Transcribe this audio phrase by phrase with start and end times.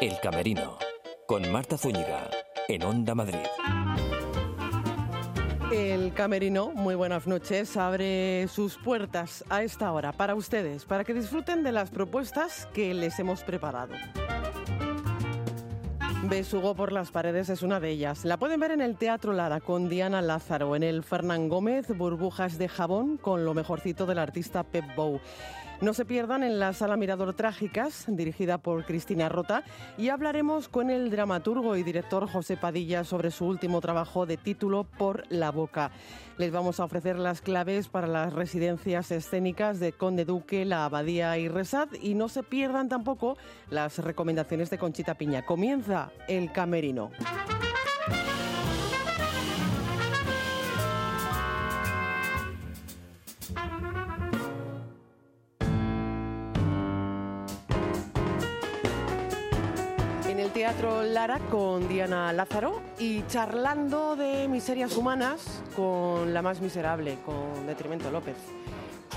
[0.00, 0.78] El Camerino,
[1.26, 2.30] con Marta Zúñiga,
[2.68, 3.40] en Onda Madrid.
[5.72, 11.14] El Camerino, muy buenas noches, abre sus puertas a esta hora para ustedes, para que
[11.14, 13.94] disfruten de las propuestas que les hemos preparado.
[16.28, 18.24] Besugo por las paredes es una de ellas.
[18.24, 22.56] La pueden ver en el Teatro Lara con Diana Lázaro, en el Fernán Gómez, Burbujas
[22.56, 25.20] de Jabón con lo mejorcito del artista Pep Bow.
[25.80, 29.62] No se pierdan en la sala Mirador Trágicas, dirigida por Cristina Rota,
[29.96, 34.82] y hablaremos con el dramaturgo y director José Padilla sobre su último trabajo de título
[34.98, 35.92] Por la Boca.
[36.36, 41.38] Les vamos a ofrecer las claves para las residencias escénicas de Conde Duque, La Abadía
[41.38, 43.36] y Resad, y no se pierdan tampoco
[43.70, 45.46] las recomendaciones de Conchita Piña.
[45.46, 47.12] Comienza el Camerino.
[60.58, 67.64] Teatro Lara con Diana Lázaro y charlando de miserias humanas con la más miserable, con
[67.64, 68.34] Detrimento López.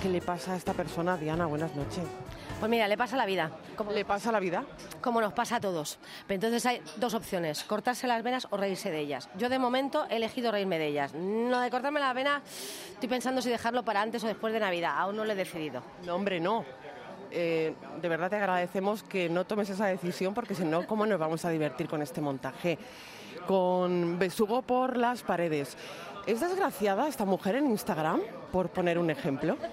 [0.03, 1.47] ¿Qué le pasa a esta persona, Diana?
[1.47, 2.03] Buenas noches.
[2.59, 3.49] Pues mira, le pasa la vida.
[3.75, 4.65] Como, ¿Le pasa la vida?
[5.01, 5.97] como nos pasa a todos.
[6.27, 9.27] Pero entonces hay dos opciones, cortarse las venas o reírse de ellas.
[9.35, 11.15] Yo de momento he elegido reírme de ellas.
[11.15, 12.43] No de cortarme las venas,
[12.93, 14.93] estoy pensando si dejarlo para antes o después de Navidad.
[14.95, 15.81] Aún no lo he decidido.
[16.05, 16.63] No, hombre, no.
[17.31, 21.19] Eh, de verdad te agradecemos que no tomes esa decisión porque si no, ¿cómo nos
[21.19, 22.77] vamos a divertir con este montaje?
[23.47, 25.77] Con besugo por las paredes.
[26.27, 28.21] ¿Es desgraciada esta mujer en Instagram?
[28.51, 29.57] Por poner un ejemplo.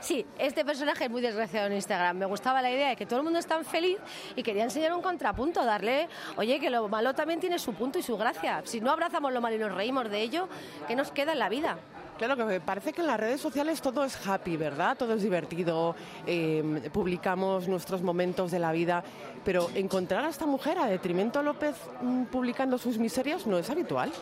[0.00, 2.18] Sí, este personaje es muy desgraciado en Instagram.
[2.18, 3.96] Me gustaba la idea de que todo el mundo es tan feliz
[4.36, 8.02] y quería enseñar un contrapunto, darle, oye, que lo malo también tiene su punto y
[8.02, 8.60] su gracia.
[8.64, 10.48] Si no abrazamos lo malo y nos reímos de ello,
[10.86, 11.78] ¿qué nos queda en la vida?
[12.18, 14.96] Claro que me parece que en las redes sociales todo es happy, ¿verdad?
[14.96, 19.02] Todo es divertido, eh, publicamos nuestros momentos de la vida,
[19.44, 24.12] pero encontrar a esta mujer, a detrimento López, mm, publicando sus miserias no es habitual.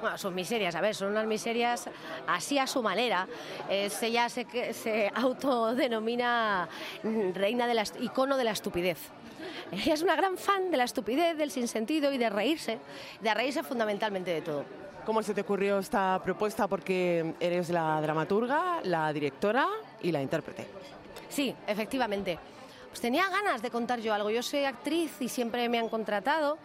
[0.00, 1.90] Bueno, son miserias, a ver, son unas miserias
[2.26, 3.28] así a su manera.
[3.68, 6.68] Ella se, se autodenomina
[7.02, 8.98] mm, reina de la icono de la estupidez.
[9.70, 12.78] Ella es una gran fan de la estupidez, del sinsentido y de reírse,
[13.20, 14.64] de reírse fundamentalmente de todo.
[15.04, 16.68] ¿Cómo se te ocurrió esta propuesta?
[16.68, 19.66] Porque eres la dramaturga, la directora
[20.00, 20.64] y la intérprete.
[21.28, 22.38] Sí, efectivamente.
[22.88, 24.30] Pues tenía ganas de contar yo algo.
[24.30, 26.56] Yo soy actriz y siempre me han contratado.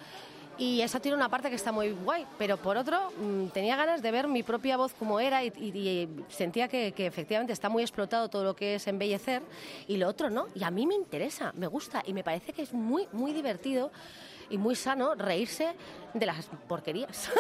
[0.59, 4.01] Y esa tiene una parte que está muy guay, pero por otro mm, tenía ganas
[4.03, 8.27] de ver mi propia voz como era y sentía que, que efectivamente está muy explotado
[8.27, 9.41] todo lo que es embellecer
[9.87, 10.47] y lo otro no.
[10.53, 13.91] Y a mí me interesa, me gusta y me parece que es muy, muy divertido
[14.49, 15.73] y muy sano reírse
[16.13, 17.29] de las porquerías.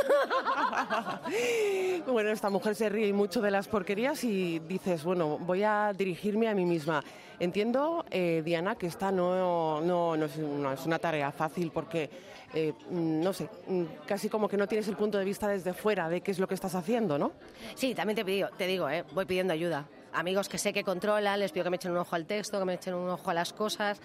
[2.07, 6.47] Bueno, esta mujer se ríe mucho de las porquerías y dices, bueno, voy a dirigirme
[6.47, 7.03] a mí misma.
[7.39, 12.09] Entiendo, eh, Diana, que esta no, no, no es, no es una tarea fácil porque,
[12.53, 13.49] eh, no sé,
[14.07, 16.47] casi como que no tienes el punto de vista desde fuera de qué es lo
[16.47, 17.33] que estás haciendo, ¿no?
[17.75, 19.03] Sí, también te, pido, te digo, ¿eh?
[19.13, 19.85] voy pidiendo ayuda.
[20.13, 22.65] Amigos que sé que controlan, les pido que me echen un ojo al texto, que
[22.65, 23.99] me echen un ojo a las cosas.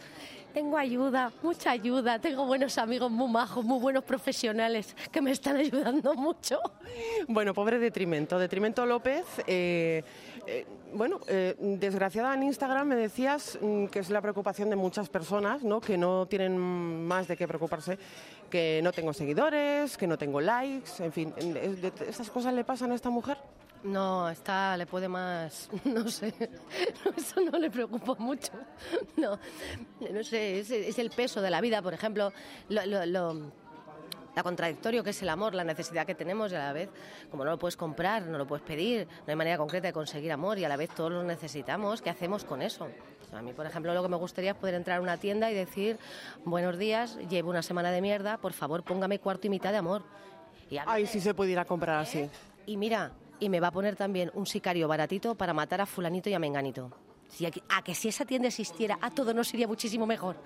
[0.52, 2.18] Tengo ayuda, mucha ayuda.
[2.18, 6.60] Tengo buenos amigos muy majos, muy buenos profesionales que me están ayudando mucho.
[7.26, 8.38] Bueno, pobre detrimento.
[8.38, 10.04] Detrimento López, eh,
[10.46, 15.08] eh, bueno, eh, desgraciada en Instagram me decías mm, que es la preocupación de muchas
[15.08, 15.80] personas, ¿no?
[15.80, 17.98] Que no tienen más de qué preocuparse,
[18.50, 21.32] que no tengo seguidores, que no tengo likes, en fin.
[22.06, 23.38] ¿Estas cosas le pasan a esta mujer?
[23.84, 26.32] No, esta le puede más, no sé,
[27.16, 28.53] eso no le preocupa mucho.
[29.16, 29.38] No,
[30.10, 32.32] no sé, es, es el peso de la vida, por ejemplo,
[32.69, 33.62] lo, lo- lo-
[34.34, 36.88] la contradictorio que es el amor, la necesidad que tenemos y a la vez,
[37.31, 40.32] como no lo puedes comprar, no lo puedes pedir, no hay manera concreta de conseguir
[40.32, 42.88] amor y a la vez todos lo necesitamos, ¿qué hacemos con eso?
[43.34, 45.54] A mí, por ejemplo, lo que me gustaría es poder entrar a una tienda y
[45.54, 45.98] decir,
[46.47, 50.03] buenos días, llevo una semana de mierda, por favor póngame cuarto y mitad de amor.
[50.71, 52.31] Y Ay, si se pudiera comprar así.
[52.65, 56.30] y mira, y me va a poner también un sicario baratito para matar a fulanito
[56.30, 56.91] y a menganito.
[57.28, 60.36] Si aquí- a que si esa tienda existiera, a todo nos iría muchísimo mejor.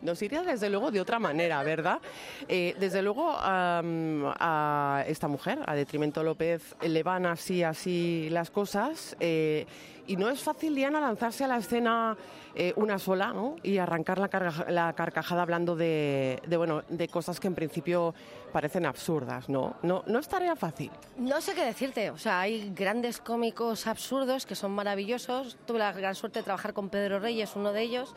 [0.00, 2.00] Nos iría desde luego de otra manera, ¿verdad?
[2.48, 9.16] Eh, desde luego a esta mujer, a Detrimento López, le van así, así las cosas.
[9.20, 9.66] eh,
[10.08, 12.16] y no es fácil, Diana, lanzarse a la escena
[12.54, 13.56] eh, una sola ¿no?
[13.64, 18.14] y arrancar la, carga- la carcajada hablando de, bueno, de cosas que en principio
[18.56, 19.76] parecen absurdas, ¿no?
[19.82, 20.90] No, no es tarea fácil.
[21.18, 25.58] No sé qué decirte, o sea, hay grandes cómicos absurdos que son maravillosos.
[25.66, 28.14] Tuve la gran suerte de trabajar con Pedro Reyes, uno de ellos.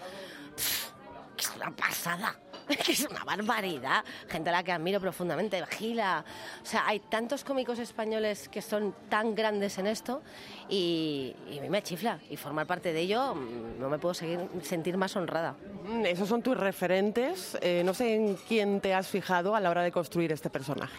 [1.38, 2.39] Es una pasada.
[2.86, 4.04] que es una barbaridad.
[4.27, 6.24] Gente a la que admiro profundamente, Gila.
[6.62, 10.21] O sea, hay tantos cómicos españoles que son tan grandes en esto
[10.69, 12.19] y, a mí me chifla.
[12.30, 15.56] Y formar parte de ello mm, no me puedo seguir, sentir más honrada.
[15.88, 17.57] Mm, esos son tus referentes.
[17.62, 20.98] Eh, no sé en quién te has fijado a la hora de construir este personaje.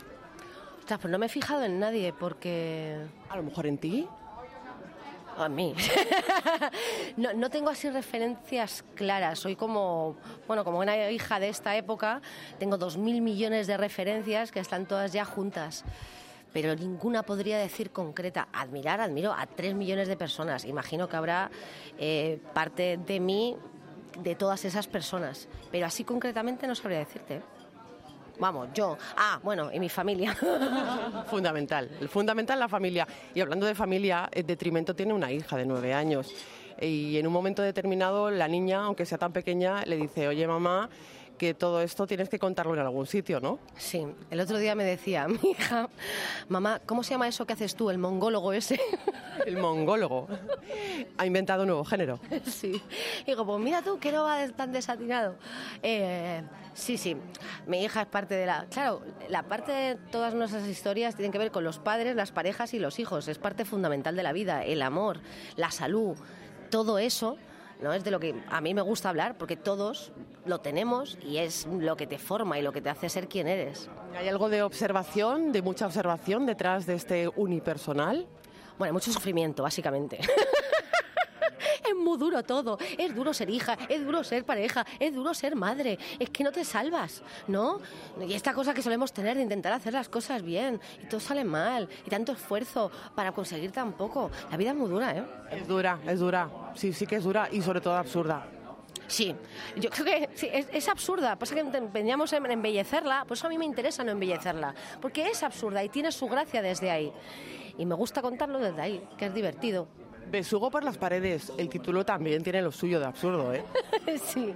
[0.81, 2.97] Ostras, pues no me he fijado en nadie porque...
[3.29, 4.09] A lo mejor en ti
[5.43, 5.75] a mí.
[7.17, 9.39] no, no, tengo así referencias claras.
[9.39, 10.17] Soy como,
[10.47, 12.21] bueno, como una hija de esta época.
[12.59, 15.85] Tengo dos mil millones de referencias que están todas ya juntas.
[16.53, 18.49] Pero ninguna podría decir concreta.
[18.53, 20.65] Admirar, admiro a tres millones de personas.
[20.65, 21.51] Imagino que habrá
[21.99, 23.57] eh, parte de mí
[24.19, 25.49] de todas esas personas.
[25.71, 27.43] Pero así concretamente no sabría decirte.
[28.41, 28.97] Vamos, yo.
[29.17, 30.35] Ah, bueno, y mi familia.
[31.31, 33.07] fundamental, fundamental la familia.
[33.35, 36.35] Y hablando de familia, el detrimento tiene una hija de nueve años.
[36.81, 40.89] Y en un momento determinado, la niña, aunque sea tan pequeña, le dice, oye mamá,
[41.37, 43.59] que todo esto tienes que contarlo en algún sitio, ¿no?
[43.77, 45.89] Sí, el otro día me decía mi hija,
[46.49, 48.79] mamá, ¿cómo se llama eso que haces tú, el mongólogo ese?
[49.47, 50.29] El mongólogo.
[51.17, 52.21] Ha inventado un nuevo género.
[52.45, 52.83] Sí.
[53.27, 55.37] Digo, pues mira tú, que no va tan desatinado.
[55.83, 56.43] Eh,
[56.75, 57.17] sí, sí,
[57.67, 58.67] mi hija es parte de la...
[58.71, 62.75] Claro, la parte de todas nuestras historias tienen que ver con los padres, las parejas
[62.75, 63.29] y los hijos.
[63.29, 65.21] Es parte fundamental de la vida, el amor,
[65.57, 66.17] la salud,
[66.71, 67.37] todo eso
[67.81, 67.93] ¿no?
[67.93, 70.13] Es de lo que a mí me gusta hablar porque todos
[70.45, 73.49] lo tenemos y es lo que te forma y lo que te hace ser quien
[73.49, 73.89] eres.
[74.17, 78.27] ¿Hay algo de observación, de mucha observación detrás de este unipersonal?
[78.79, 80.21] Bueno, mucho sufrimiento, básicamente.
[81.91, 82.79] es muy duro todo.
[82.99, 85.99] Es duro ser hija, es duro ser pareja, es duro ser madre.
[86.19, 87.81] Es que no te salvas, ¿no?
[88.27, 91.45] Y esta cosa que solemos tener de intentar hacer las cosas bien y todo sale
[91.45, 94.31] mal y tanto esfuerzo para conseguir tan poco.
[94.51, 95.25] La vida es muy dura, ¿eh?
[95.51, 96.49] Es dura, es dura.
[96.75, 98.47] Sí, sí que es dura y sobre todo absurda.
[99.11, 99.35] Sí,
[99.77, 101.37] yo creo que sí, es, absurda.
[101.37, 105.43] Pasa que empeñamos en embellecerla, por eso a mí me interesa no embellecerla, porque es
[105.43, 107.13] absurda y tiene su gracia desde ahí.
[107.77, 109.89] Y me gusta contarlo desde ahí, que es divertido.
[110.31, 111.53] Besugo por las paredes.
[111.59, 113.65] El título también tiene lo suyo de absurdo, ¿eh?
[114.25, 114.55] sí,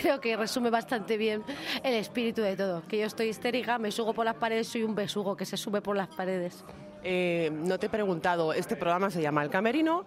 [0.00, 1.42] creo que resume bastante bien
[1.82, 2.82] el espíritu de todo.
[2.88, 5.80] Que yo estoy histérica, me subo por las paredes, soy un besugo que se sube
[5.80, 6.64] por las paredes.
[7.02, 10.04] Eh, no te he preguntado, este programa se llama El Camerino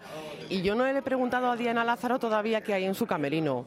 [0.50, 3.66] y yo no le he preguntado a Diana Lázaro todavía qué hay en su camerino.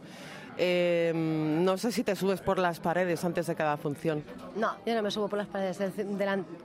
[0.65, 4.23] Eh, no sé si te subes por las paredes antes de cada función.
[4.55, 5.77] No, yo no me subo por las paredes.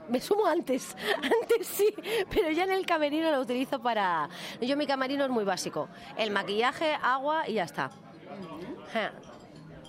[0.08, 1.92] Me subo antes, antes sí,
[2.30, 4.28] pero ya en el camerino lo utilizo para...
[4.60, 5.88] Yo mi camerino es muy básico.
[6.16, 7.90] El maquillaje, agua y ya está.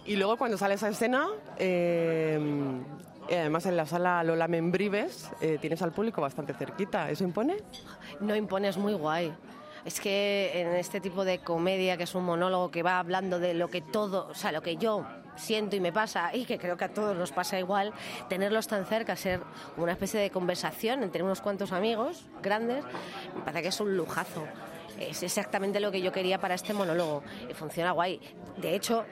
[0.05, 1.27] Y luego cuando sales a escena,
[1.59, 2.39] eh,
[3.29, 7.11] además en la sala Lola Membrives, eh, tienes al público bastante cerquita.
[7.11, 7.57] ¿Eso impone?
[8.21, 9.31] No impone, es muy guay.
[9.85, 13.53] Es que en este tipo de comedia, que es un monólogo que va hablando de
[13.53, 15.05] lo que todo, o sea, lo que yo
[15.35, 17.93] siento y me pasa, y que creo que a todos nos pasa igual,
[18.27, 19.41] tenerlos tan cerca, ser
[19.77, 22.83] una especie de conversación entre unos cuantos amigos grandes,
[23.35, 24.43] me parece que es un lujazo.
[24.99, 27.23] Es exactamente lo que yo quería para este monólogo.
[27.49, 28.19] Y funciona guay.
[28.57, 29.05] De hecho,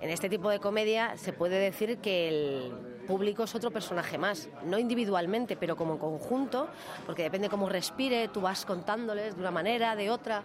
[0.00, 2.72] en este tipo de comedia se puede decir que el
[3.06, 6.68] público es otro personaje más, no individualmente, pero como conjunto,
[7.06, 10.44] porque depende cómo respire, tú vas contándoles de una manera, de otra.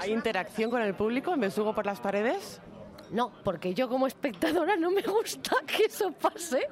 [0.00, 1.36] ¿Hay interacción con el público?
[1.36, 2.60] ¿Me subo por las paredes?
[3.12, 6.66] No, porque yo como espectadora no me gusta que eso pase.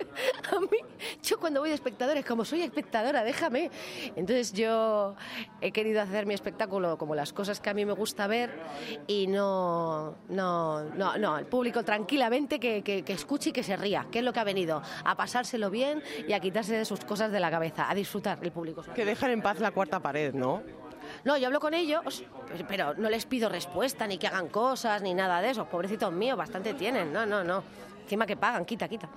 [0.51, 0.79] A mí,
[1.23, 3.71] yo cuando voy de espectadora es como soy espectadora, déjame.
[4.17, 5.15] Entonces yo
[5.61, 8.51] he querido hacer mi espectáculo como las cosas que a mí me gusta ver
[9.07, 13.77] y no, no, no, no, el público tranquilamente que, que, que escuche y que se
[13.77, 17.05] ría, que es lo que ha venido, a pasárselo bien y a quitarse de sus
[17.05, 18.83] cosas de la cabeza, a disfrutar el público.
[18.95, 20.63] Que dejen en paz la cuarta pared, ¿no?
[21.25, 22.25] No, yo hablo con ellos,
[22.69, 25.67] pero no les pido respuesta, ni que hagan cosas, ni nada de eso.
[25.67, 27.13] Pobrecitos míos, bastante tienen.
[27.13, 27.63] No, no, no.
[28.03, 29.09] Encima que pagan, quita, quita.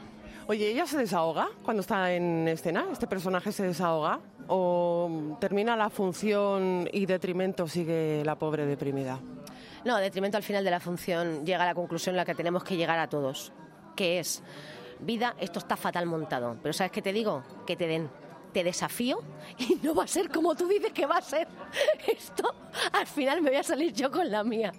[0.48, 2.86] Oye, ¿ella se desahoga cuando está en escena?
[2.92, 4.20] ¿Este personaje se desahoga?
[4.48, 9.20] ¿O termina la función y detrimento sigue la pobre deprimida?
[9.86, 12.64] No, detrimento al final de la función llega a la conclusión en la que tenemos
[12.64, 13.54] que llegar a todos,
[13.96, 14.44] que es,
[15.00, 17.44] vida, esto está fatal montado, pero ¿sabes qué te digo?
[17.66, 18.10] Que te den
[18.54, 19.20] te desafío
[19.58, 21.48] y no va a ser como tú dices que va a ser.
[22.08, 22.54] Esto
[22.92, 24.72] al final me voy a salir yo con la mía.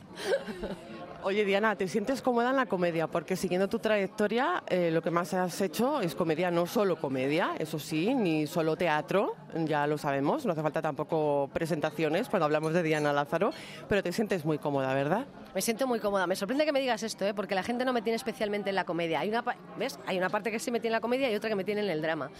[1.26, 3.06] Oye, Diana, ¿te sientes cómoda en la comedia?
[3.06, 7.52] Porque siguiendo tu trayectoria, eh, lo que más has hecho es comedia, no solo comedia,
[7.58, 12.74] eso sí, ni solo teatro, ya lo sabemos, no hace falta tampoco presentaciones cuando hablamos
[12.74, 13.52] de Diana Lázaro,
[13.88, 15.24] pero te sientes muy cómoda, ¿verdad?
[15.54, 16.26] Me siento muy cómoda.
[16.26, 17.32] Me sorprende que me digas esto, ¿eh?
[17.32, 19.20] porque la gente no me tiene especialmente en la comedia.
[19.20, 19.44] Hay una,
[19.78, 20.00] ¿ves?
[20.06, 21.82] Hay una parte que sí me tiene en la comedia y otra que me tiene
[21.82, 22.30] en el drama.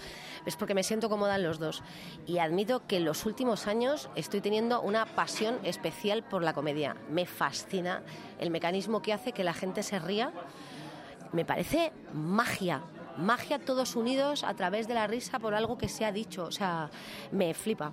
[0.45, 1.81] Es porque me siento cómoda en los dos.
[2.25, 6.97] Y admito que en los últimos años estoy teniendo una pasión especial por la comedia.
[7.09, 8.03] Me fascina
[8.39, 10.33] el mecanismo que hace que la gente se ría
[11.31, 12.81] me parece magia.
[13.17, 16.45] Magia todos unidos a través de la risa por algo que se ha dicho.
[16.45, 16.89] O sea,
[17.31, 17.91] me flipa.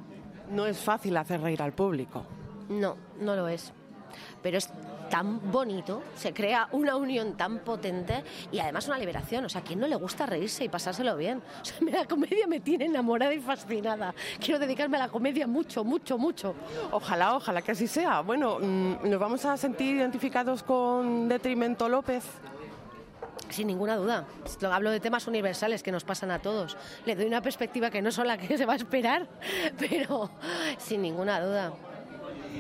[0.50, 2.24] No es fácil hacer reír al público.
[2.68, 3.72] No, no lo es.
[4.42, 4.70] Pero es
[5.10, 9.44] tan bonito, se crea una unión tan potente y además una liberación.
[9.44, 11.42] O sea, ¿a quién no le gusta reírse y pasárselo bien?
[11.60, 14.14] O sea, la comedia me tiene enamorada y fascinada.
[14.40, 16.54] Quiero dedicarme a la comedia mucho, mucho, mucho.
[16.90, 18.22] Ojalá, ojalá que así sea.
[18.22, 22.24] Bueno, mm, ¿nos vamos a sentir identificados con Detrimento López?
[23.50, 24.24] Sin ninguna duda.
[24.70, 26.76] Hablo de temas universales que nos pasan a todos.
[27.04, 29.28] Le doy una perspectiva que no son la que se va a esperar,
[29.78, 30.30] pero
[30.78, 31.72] sin ninguna duda.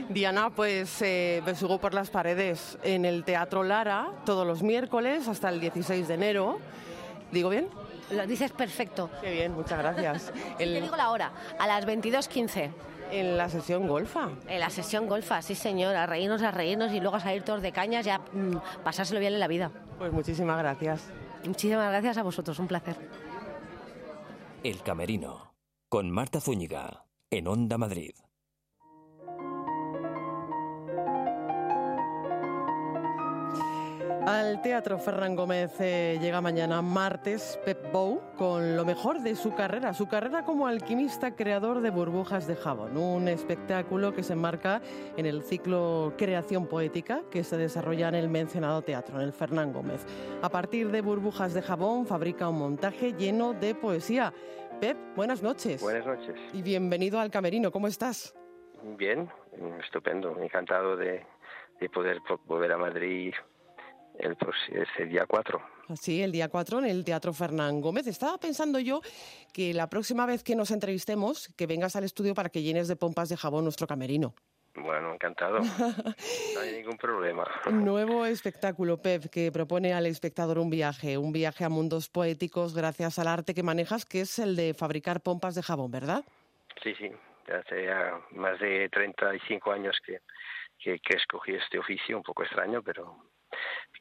[0.08, 1.42] Diana, pues eh,
[1.80, 6.58] por las paredes en el Teatro Lara todos los miércoles hasta el 16 de enero.
[7.30, 7.68] ¿Digo bien?
[8.10, 9.10] Lo dices perfecto.
[9.20, 10.32] Qué bien, muchas gracias.
[10.58, 12.70] Te digo la hora, a las 22.15.
[13.10, 14.30] En la sesión golfa.
[14.48, 17.60] En la sesión golfa, sí señor, a reírnos, a reírnos y luego a salir todos
[17.60, 19.70] de cañas, ya mm, pasárselo bien en la vida.
[19.98, 21.10] Pues muchísimas gracias.
[21.44, 22.96] Muchísimas gracias a vosotros, un placer.
[24.62, 25.54] El Camerino,
[25.88, 28.14] con Marta Zúñiga, en Onda Madrid.
[34.26, 39.52] Al Teatro Ferran Gómez eh, llega mañana martes Pep Bow con lo mejor de su
[39.52, 44.80] carrera, su carrera como alquimista creador de burbujas de jabón, un espectáculo que se enmarca
[45.16, 49.72] en el ciclo Creación Poética que se desarrolla en el mencionado teatro, en el Fernán
[49.72, 50.06] Gómez.
[50.40, 54.32] A partir de burbujas de jabón fabrica un montaje lleno de poesía.
[54.80, 55.82] Pep, buenas noches.
[55.82, 56.36] Buenas noches.
[56.52, 58.36] Y bienvenido al Camerino, ¿cómo estás?
[58.96, 59.28] Bien,
[59.82, 61.26] estupendo, encantado de,
[61.80, 63.34] de poder volver a Madrid
[64.22, 64.36] el,
[64.98, 65.62] el día 4.
[65.94, 68.06] Sí, el día 4 en el Teatro Fernán Gómez.
[68.06, 69.02] Estaba pensando yo
[69.52, 72.96] que la próxima vez que nos entrevistemos, que vengas al estudio para que llenes de
[72.96, 74.34] pompas de jabón nuestro camerino.
[74.74, 75.58] Bueno, encantado.
[75.60, 77.46] No hay ningún problema.
[77.70, 83.18] Nuevo espectáculo, Pep, que propone al espectador un viaje, un viaje a mundos poéticos gracias
[83.18, 86.24] al arte que manejas, que es el de fabricar pompas de jabón, ¿verdad?
[86.82, 87.10] Sí, sí.
[87.52, 90.20] Hace ya más de 35 años que,
[90.78, 93.31] que, que escogí este oficio, un poco extraño, pero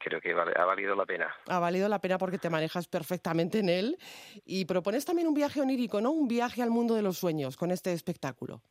[0.03, 1.33] creo que ha valido la pena.
[1.47, 3.97] Ha valido la pena porque te manejas perfectamente en él
[4.45, 6.11] y propones también un viaje onírico, ¿no?
[6.11, 8.61] Un viaje al mundo de los sueños con este espectáculo.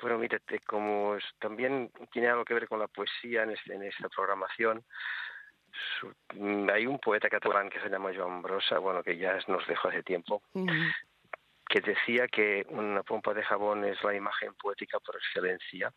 [0.00, 0.20] Bueno,
[0.64, 4.84] como también tiene algo que ver con la poesía en, este, esta programación,
[6.34, 9.88] mm, hay un poeta catalán que se llama Joan Brosa, bueno, que ya nos dejó
[9.88, 10.42] hace tiempo,
[11.68, 15.92] que decía que una pompa de jabón es la imagen poética por excelencia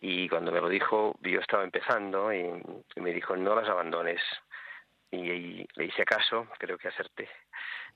[0.00, 2.48] y cuando me lo dijo, yo estaba empezando y,
[2.96, 4.20] me dijo, no las abandones.
[5.10, 7.28] Y, le hice caso, creo que acerté,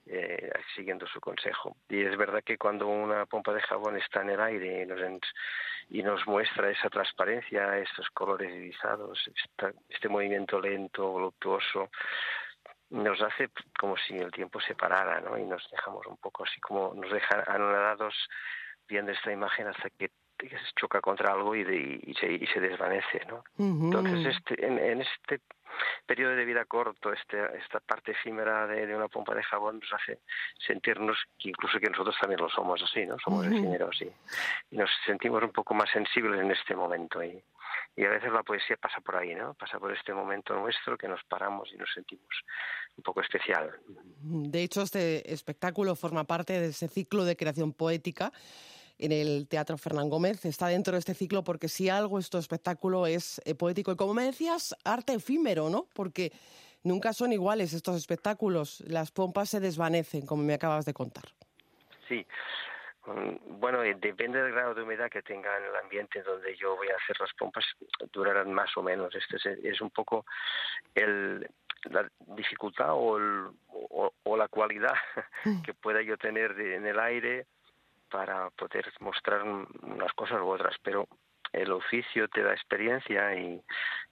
[0.07, 1.77] eh, siguiendo su consejo.
[1.89, 5.01] Y es verdad que cuando una pompa de jabón está en el aire y nos,
[5.91, 9.31] y nos muestra esa transparencia, estos colores irisados,
[9.89, 11.91] este movimiento lento, voluptuoso,
[12.91, 15.39] nos hace como si el tiempo se parara, ¿no?
[15.39, 18.15] Y nos dejamos un poco así como nos deja anonadados
[18.89, 20.11] viendo esta imagen hasta que
[20.49, 23.45] que se choca contra algo y, y, se, y se, desvanece, ¿no?
[23.59, 25.41] Entonces, este, en, este
[26.07, 30.21] periodo de vida corto, este, esta parte efímera de, una pompa de jabón nos hace
[30.67, 33.19] sentirnos que incluso que nosotros también lo somos así, ¿no?
[33.19, 34.11] Somos efímeros y,
[34.71, 37.43] y, nos sentimos un poco más sensibles en este momento y,
[37.97, 39.55] y a veces la poesía pasa por ahí, ¿no?
[39.55, 42.29] Pasa por este momento nuestro que nos paramos y nos sentimos
[42.97, 43.71] un poco especial.
[43.87, 48.33] De hecho, este espectáculo forma parte de ese ciclo de creación poética
[49.03, 50.45] en el Teatro Fernán Gómez.
[50.45, 54.15] Está dentro de este ciclo porque si algo este espectáculo es eh, poético y como
[54.15, 55.87] me decías, arte efímero, ¿no?
[55.93, 56.31] Porque
[56.85, 58.81] nunca son iguales estos espectáculos.
[58.87, 61.25] Las pompas se desvanecen, como me acabas de contar.
[62.09, 62.25] Sí.
[63.07, 66.77] Mm, bueno, eh, depende del grado de humedad que tenga en el ambiente donde yo
[66.77, 67.65] voy a hacer las pompas,
[68.13, 69.13] durarán más o menos.
[69.17, 69.37] Este
[69.69, 70.25] es, un poco
[70.95, 71.51] el,
[71.91, 73.19] la dificultad o,
[74.23, 74.95] o, la cualidad
[75.65, 77.47] que pueda yo tener en el aire
[78.13, 81.09] para poder mostrar unas cosas u otras, pero
[81.53, 83.61] el oficio te da experiencia y,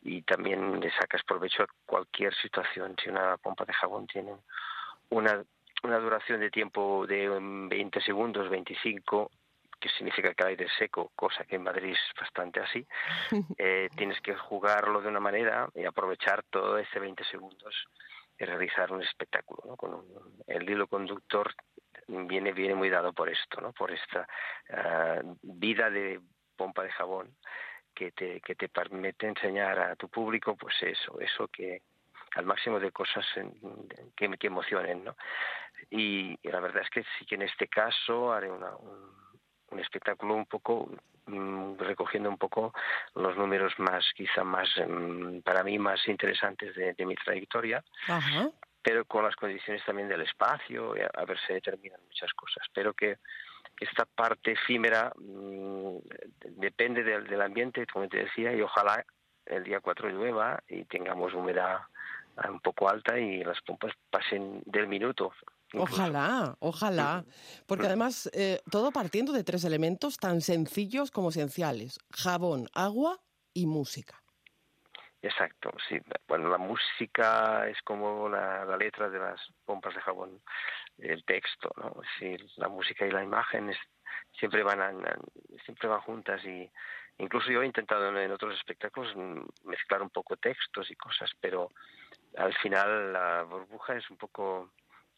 [0.02, 2.97] y también le sacas provecho a cualquier situación.
[3.02, 4.35] Si una pompa de jabón tiene
[5.11, 5.42] una,
[5.83, 9.30] una duración de tiempo de 20 segundos, 25,
[9.78, 12.87] que significa que el aire es seco, cosa que en Madrid es bastante así,
[13.59, 17.87] eh, tienes que jugarlo de una manera y aprovechar todo ese 20 segundos
[18.38, 19.62] y realizar un espectáculo.
[19.66, 19.76] ¿no?
[19.76, 20.04] Con
[20.47, 21.54] el hilo conductor
[22.11, 23.73] viene, viene muy dado por esto, ¿no?
[23.73, 24.26] por esta
[24.73, 26.21] ah, vida de
[26.57, 27.37] pompa de jabón
[27.95, 31.83] que te, que te permite enseñar a tu público pues eso, eso que
[32.37, 33.26] al máximo de cosas
[34.17, 35.17] que, que emocionen, ¿no?
[35.90, 38.71] Y, la verdad es que sí que en este caso haré una,
[39.71, 40.90] un espectáculo un poco
[41.26, 42.73] mm, recogiendo un poco
[43.14, 47.83] los números más quizá más mm, para mí más interesantes de, mi trayectoria
[48.82, 53.18] pero con las condiciones también del espacio a, ver se determinan muchas cosas pero que
[53.78, 55.99] esta parte efímera mm,
[56.56, 59.04] depende del, del, ambiente como te decía y ojalá
[59.46, 61.80] el día 4 llueva y tengamos humedad
[62.49, 65.32] un poco alta y las pompas pasen del minuto
[65.75, 67.25] Ojalá, ojalá.
[67.66, 72.00] Porque además, eh, todo partiendo de tres elementos tan sencillos como esenciales.
[72.10, 73.20] Jabón, agua
[73.54, 74.20] y música.
[75.22, 75.98] Exacto, sí.
[76.26, 80.40] Bueno, la música es como la, letra de las pompas de jabón,
[80.98, 81.94] el texto, ¿no?
[82.18, 83.70] Sí, la música y la imagen
[84.32, 85.04] siempre van
[85.64, 86.70] siempre van juntas y
[87.18, 89.14] incluso yo he intentado en otros espectáculos
[89.64, 91.70] mezclar un poco textos y cosas, pero
[92.38, 94.72] al final la burbuja es un poco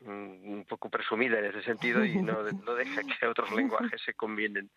[0.04, 4.68] un poco presumida en ese sentido y no, no deja que otros lenguajes se combinen,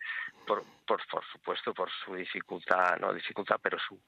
[0.46, 4.00] por, por, por supuesto, por su dificultad, no dificultad, pero su,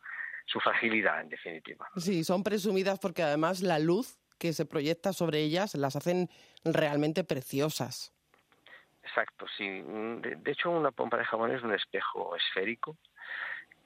[0.49, 1.89] su fragilidad, en definitiva.
[1.97, 6.29] Sí, son presumidas porque además la luz que se proyecta sobre ellas las hacen
[6.65, 8.13] realmente preciosas.
[9.03, 9.83] Exacto, sí.
[9.83, 12.97] De, hecho, una pompa de jabón es un espejo esférico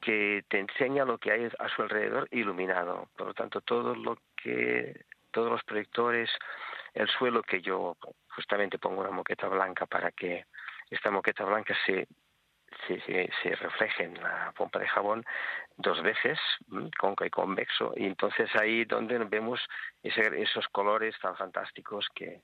[0.01, 3.09] que te enseña lo que hay a su alrededor iluminado.
[3.17, 6.31] Por lo tanto, todo lo que todos los proyectores,
[6.93, 7.97] el suelo que yo
[8.35, 10.45] justamente pongo una moqueta blanca para que
[10.91, 12.07] esta moqueta blanca se,
[12.87, 13.01] se,
[13.43, 15.25] se, refleje en la pompa de jabón
[15.77, 16.39] dos veces,
[16.99, 19.61] cóncavo y convexo, y entonces ahí donde vemos
[20.03, 22.43] esos colores tan fantásticos que,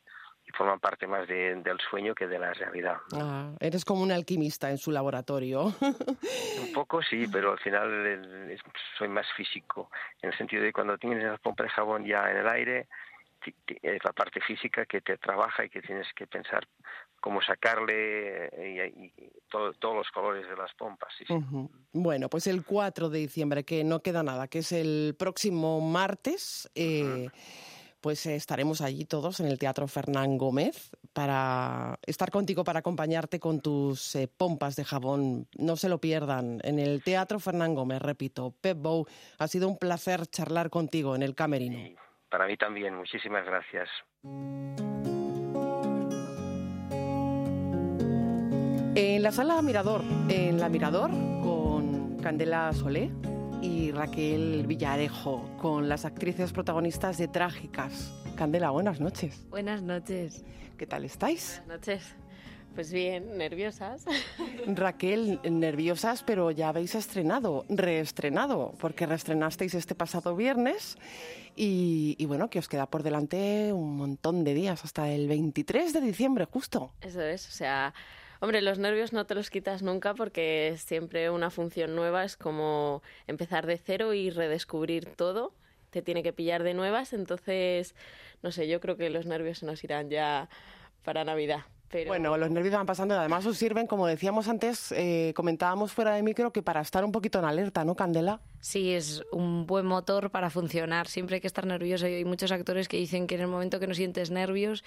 [0.56, 2.96] forman parte más del sueño que de la realidad.
[3.12, 5.74] Ah, eres como un alquimista en su laboratorio.
[5.82, 8.58] un poco sí, pero al final
[8.96, 9.90] soy más físico,
[10.22, 12.88] en el sentido de cuando tienes esa pompa de jabón ya en el aire,
[13.82, 16.66] es la parte física que te trabaja y que tienes que pensar
[17.20, 19.12] cómo sacarle eh, y,
[19.48, 21.12] todos los colores de las pompas.
[21.92, 26.70] Bueno, pues el 4 de diciembre, que no queda nada, que es el próximo martes,
[26.74, 27.28] eh,
[28.00, 33.60] pues estaremos allí todos en el Teatro Fernán Gómez para estar contigo, para acompañarte con
[33.60, 35.48] tus eh, pompas de jabón.
[35.58, 36.60] No se lo pierdan.
[36.62, 39.06] En el Teatro Fernán Gómez, repito, Pep Bow,
[39.38, 41.98] ha sido un placer charlar contigo en el Camerino.
[42.30, 43.88] Para mí también, muchísimas gracias.
[49.00, 53.12] En la sala Mirador, en la Mirador, con Candela Solé
[53.62, 58.12] y Raquel Villarejo, con las actrices protagonistas de Trágicas.
[58.34, 59.46] Candela, buenas noches.
[59.50, 60.44] Buenas noches.
[60.76, 61.62] ¿Qué tal estáis?
[61.64, 62.16] Buenas noches.
[62.74, 64.04] Pues bien, nerviosas.
[64.66, 70.98] Raquel, nerviosas, pero ya habéis estrenado, reestrenado, porque reestrenasteis este pasado viernes
[71.54, 75.92] y, y, bueno, que os queda por delante un montón de días, hasta el 23
[75.92, 76.90] de diciembre, justo.
[77.00, 77.94] Eso es, o sea,
[78.40, 83.02] hombre, los nervios no te los quitas nunca porque siempre una función nueva es como
[83.26, 85.52] empezar de cero y redescubrir todo.
[85.90, 87.94] Te tiene que pillar de nuevas, entonces,
[88.42, 90.48] no sé, yo creo que los nervios se nos irán ya
[91.02, 91.64] para Navidad.
[92.06, 96.14] Bueno, los nervios van pasando y además os sirven, como decíamos antes, eh, comentábamos fuera
[96.14, 98.40] de micro, que para estar un poquito en alerta, ¿no, Candela?
[98.60, 101.08] Sí, es un buen motor para funcionar.
[101.08, 103.80] Siempre hay que estar nervioso y hay muchos actores que dicen que en el momento
[103.80, 104.84] que no sientes nervios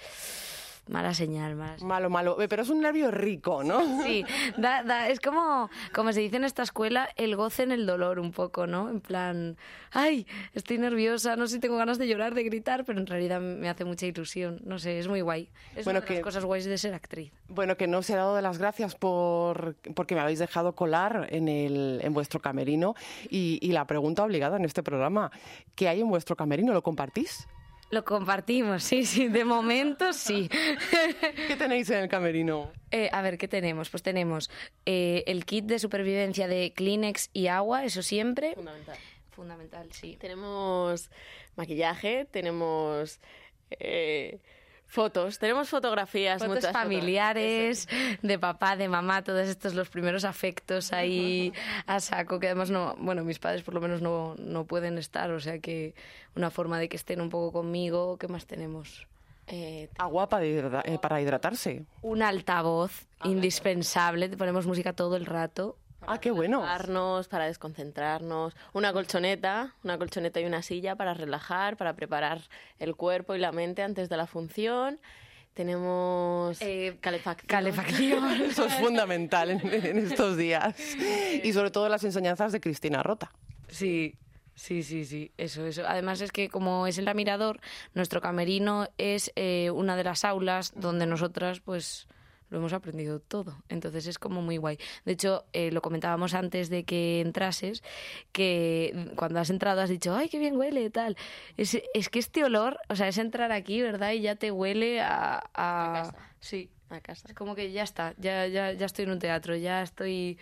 [0.88, 2.40] mala señal, mala Malo, malo.
[2.40, 3.80] Eh, pero es un nervio rico, ¿no?
[4.02, 4.24] Sí,
[4.56, 8.32] da, es como, como se dice en esta escuela, el goce en el dolor un
[8.32, 8.88] poco, ¿no?
[8.88, 9.56] En plan,
[9.92, 13.40] ay, estoy nerviosa, no sé si tengo ganas de llorar, de gritar, pero en realidad
[13.40, 14.60] me hace mucha ilusión.
[14.64, 15.48] No sé, es muy guay.
[15.76, 17.32] Es una de las cosas guays de ser actriz.
[17.48, 21.28] Bueno, que no os he dado de las gracias por porque me habéis dejado colar
[21.30, 22.94] en, el, en vuestro camerino.
[23.30, 25.30] Y, y la pregunta obligada en este programa,
[25.74, 26.72] ¿qué hay en vuestro camerino?
[26.72, 27.46] ¿Lo compartís?
[27.92, 30.48] Lo compartimos, sí, sí, de momento sí.
[31.46, 32.72] ¿Qué tenéis en el camerino?
[32.90, 33.90] Eh, a ver, ¿qué tenemos?
[33.90, 34.50] Pues tenemos
[34.86, 38.54] eh, el kit de supervivencia de Kleenex y agua, eso siempre.
[38.54, 38.96] Fundamental.
[39.32, 40.16] Fundamental, sí.
[40.18, 41.10] Tenemos
[41.54, 43.20] maquillaje, tenemos...
[43.68, 44.38] Eh,
[44.92, 47.88] Fotos, tenemos fotografías, muchas familiares,
[48.20, 51.50] de papá, de mamá, todos estos los primeros afectos ahí
[51.86, 55.30] a saco, que además no, bueno, mis padres por lo menos no, no pueden estar,
[55.30, 55.94] o sea que
[56.36, 59.06] una forma de que estén un poco conmigo, ¿qué más tenemos?
[59.46, 61.86] Eh, Agua para, eh, para hidratarse.
[62.02, 65.78] Un altavoz indispensable, ponemos música todo el rato.
[66.06, 66.64] Ah, qué bueno.
[67.28, 68.54] Para desconcentrarnos.
[68.72, 72.42] Una colchoneta, una colchoneta y una silla para relajar, para preparar
[72.78, 75.00] el cuerpo y la mente antes de la función.
[75.54, 78.42] Tenemos eh, calefacción.
[78.42, 80.74] Eso es fundamental en, estos días.
[81.42, 83.30] Y sobre todo las enseñanzas de Cristina Rota.
[83.68, 84.14] Sí,
[84.54, 85.82] Sí, sí, sí, eso, eso.
[85.88, 87.58] Además es que como es el Mirador,
[87.94, 92.06] nuestro camerino es eh, una de las aulas donde nosotras pues
[92.52, 93.56] lo hemos aprendido todo.
[93.70, 94.78] Entonces es como muy guay.
[95.04, 97.82] De hecho, eh, lo comentábamos antes de que entrases,
[98.30, 101.16] que cuando has entrado has dicho, ay, qué bien huele, tal.
[101.56, 104.12] Es, es que este olor, o sea, es entrar aquí, ¿verdad?
[104.12, 105.42] Y ya te huele a...
[105.54, 106.14] a...
[106.40, 107.28] Sí, a casa.
[107.28, 110.38] Es como que ya está, ya, ya, ya estoy en un teatro, ya estoy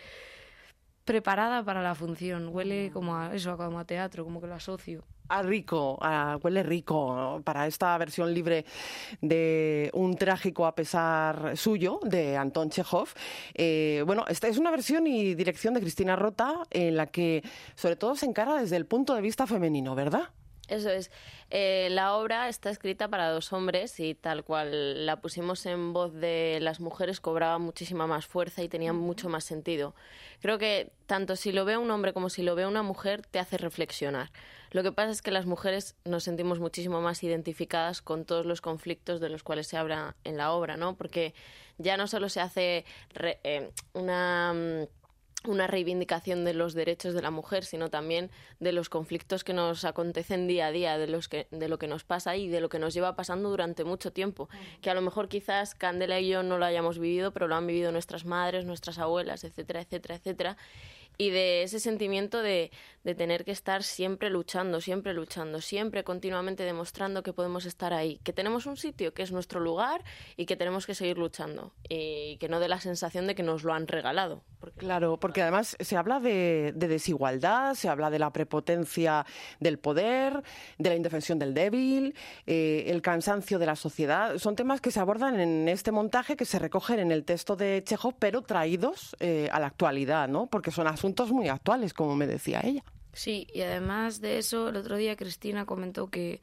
[1.10, 2.50] preparada para la función.
[2.54, 5.02] Huele como a eso, como a teatro, como que lo asocio.
[5.28, 5.98] A rico,
[6.40, 8.64] huele rico para esta versión libre
[9.20, 13.08] de Un trágico a pesar suyo de Anton Chekhov.
[13.54, 17.42] Eh, bueno, esta es una versión y dirección de Cristina Rota en la que
[17.74, 20.28] sobre todo se encara desde el punto de vista femenino, ¿verdad?
[20.70, 21.10] Eso es.
[21.50, 26.14] Eh, la obra está escrita para dos hombres y tal cual la pusimos en voz
[26.14, 29.94] de las mujeres cobraba muchísima más fuerza y tenía mucho más sentido.
[30.40, 33.40] Creo que tanto si lo ve un hombre como si lo ve una mujer te
[33.40, 34.30] hace reflexionar.
[34.70, 38.60] Lo que pasa es que las mujeres nos sentimos muchísimo más identificadas con todos los
[38.60, 40.94] conflictos de los cuales se habla en la obra, ¿no?
[40.94, 41.34] Porque
[41.78, 42.84] ya no solo se hace
[43.16, 44.99] eh, una mm,
[45.46, 49.84] una reivindicación de los derechos de la mujer, sino también de los conflictos que nos
[49.84, 52.68] acontecen día a día, de, los que, de lo que nos pasa y de lo
[52.68, 54.48] que nos lleva pasando durante mucho tiempo.
[54.82, 57.66] Que a lo mejor quizás Candela y yo no lo hayamos vivido, pero lo han
[57.66, 60.56] vivido nuestras madres, nuestras abuelas, etcétera, etcétera, etcétera
[61.20, 62.70] y de ese sentimiento de,
[63.04, 68.18] de, tener que estar siempre luchando, siempre luchando, siempre continuamente demostrando que podemos estar ahí,
[68.24, 70.02] que tenemos un sitio que es nuestro lugar
[70.38, 73.64] y que tenemos que seguir luchando y que no dé la sensación de que nos
[73.64, 74.42] lo han regalado.
[74.76, 79.26] Claro, porque además se habla de, de, desigualdad, se habla de la prepotencia
[79.58, 80.42] del poder,
[80.78, 82.14] de la indefensión del débil,
[82.46, 84.38] eh, el cansancio de la sociedad.
[84.38, 87.82] Son temas que se abordan en este montaje que se recogen en el texto de
[87.84, 90.46] Chekhov, pero traídos eh, a la actualidad, ¿no?
[90.46, 92.84] Porque son asuntos muy actuales, como me decía ella.
[93.12, 96.40] Sí, y además de eso, el otro día Cristina comentó que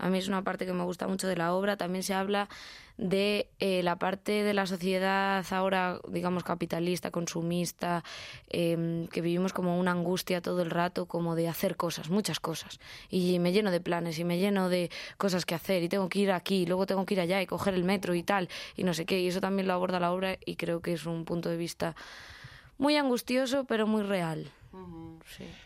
[0.00, 2.48] a mí es una parte que me gusta mucho de la obra, también se habla
[2.96, 8.02] de eh, la parte de la sociedad ahora, digamos, capitalista, consumista,
[8.48, 12.78] em, que vivimos como una angustia todo el rato, como de hacer cosas, muchas cosas.
[13.10, 16.20] Y me lleno de planes y me lleno de cosas que hacer y tengo que
[16.20, 18.84] ir aquí, y luego tengo que ir allá y coger el metro y tal, y
[18.84, 19.20] no sé qué.
[19.20, 21.94] Y eso también lo aborda la obra y creo que es un punto de vista
[22.80, 24.50] muy angustioso, pero muy real.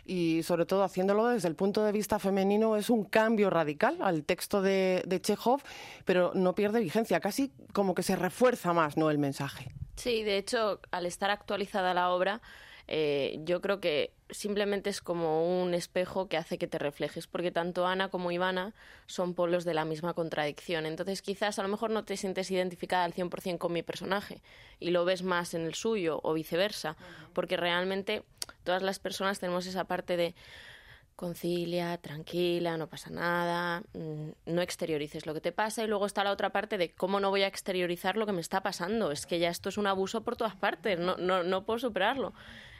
[0.05, 4.25] Y sobre todo haciéndolo desde el punto de vista femenino es un cambio radical al
[4.25, 5.63] texto de, de, Chekhov,
[6.05, 9.11] pero no pierde vigencia, casi como que se refuerza más ¿no?
[9.11, 9.73] el mensaje.
[9.97, 12.43] Sí, de hecho, al estar actualizada la obra,
[12.87, 17.51] eh, yo creo que simplemente es como un espejo que hace que te reflejes, porque
[17.51, 18.75] tanto Ana como Ivana
[19.07, 20.87] son polos de la misma contradicción.
[20.87, 24.43] Entonces, quizás a lo mejor no te sientes identificada al 100% con mi personaje
[24.81, 26.97] y lo ves más en el suyo o viceversa,
[27.33, 28.23] porque realmente
[28.65, 30.35] todas las personas tenemos esa parte de
[31.17, 36.25] concilia, tranquila, no pasa nada, mm, no exteriorices lo que te pasa y luego está
[36.25, 39.25] la otra parte de cómo no voy a exteriorizar lo que me está pasando, es
[39.25, 42.35] que ya esto es un abuso por todas partes, no, no, no puedo superarlo.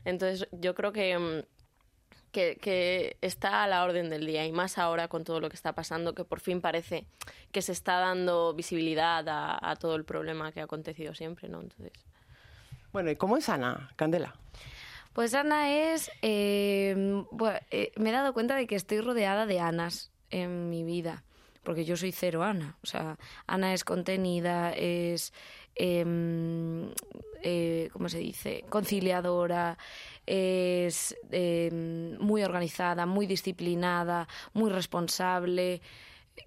[0.05, 1.45] Entonces yo creo mm,
[2.33, 5.57] que, que, está a la orden del día y más ahora con todo lo que
[5.57, 7.07] está pasando, que por fin parece
[7.53, 11.61] que se está dando visibilidad a, todo el problema que ha acontecido siempre, ¿no?
[11.61, 11.93] Entonces...
[12.93, 14.35] Bueno, ¿y cómo es Ana, Candela?
[15.13, 16.11] Pues Ana es...
[16.23, 17.25] Eh,
[17.71, 21.23] eh, me he dado cuenta de que estoy rodeada de Anas en mi vida,
[21.63, 22.77] porque yo soy cero Ana.
[22.83, 25.33] O sea, Ana es contenida, es
[25.77, 26.93] eh,
[27.43, 29.77] eh, ¿cómo se dice?, conciliadora,
[30.27, 35.83] es eh, muy organizada, muy disciplinada, muy responsable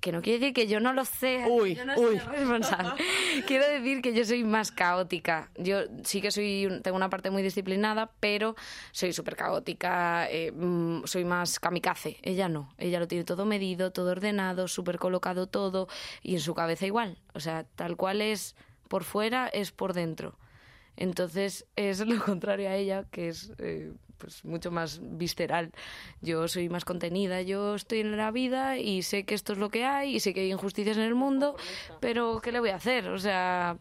[0.01, 2.19] que no quiere decir que yo no lo sea, uy, yo no uy.
[2.19, 2.91] responsable.
[3.47, 5.49] Quiero decir que yo soy más caótica.
[5.57, 8.55] Yo sí que soy tengo una parte muy disciplinada, pero
[8.91, 12.17] soy súper caótica, eh, mm, soy más kamikaze.
[12.21, 15.87] Ella no, ella lo tiene todo medido, todo ordenado, súper colocado todo
[16.21, 17.19] y en su cabeza igual.
[17.33, 18.55] O sea, tal cual es
[18.87, 20.35] por fuera es por dentro.
[20.95, 25.71] Entonces es lo contrario a ella, que es eh, pues mucho más visceral.
[26.21, 29.69] Yo soy más contenida, yo estoy en la vida y sé que esto es lo
[29.69, 31.55] que hay y sé que hay injusticias en el mundo,
[31.99, 33.07] pero ¿qué le voy a hacer?
[33.09, 33.77] O sea,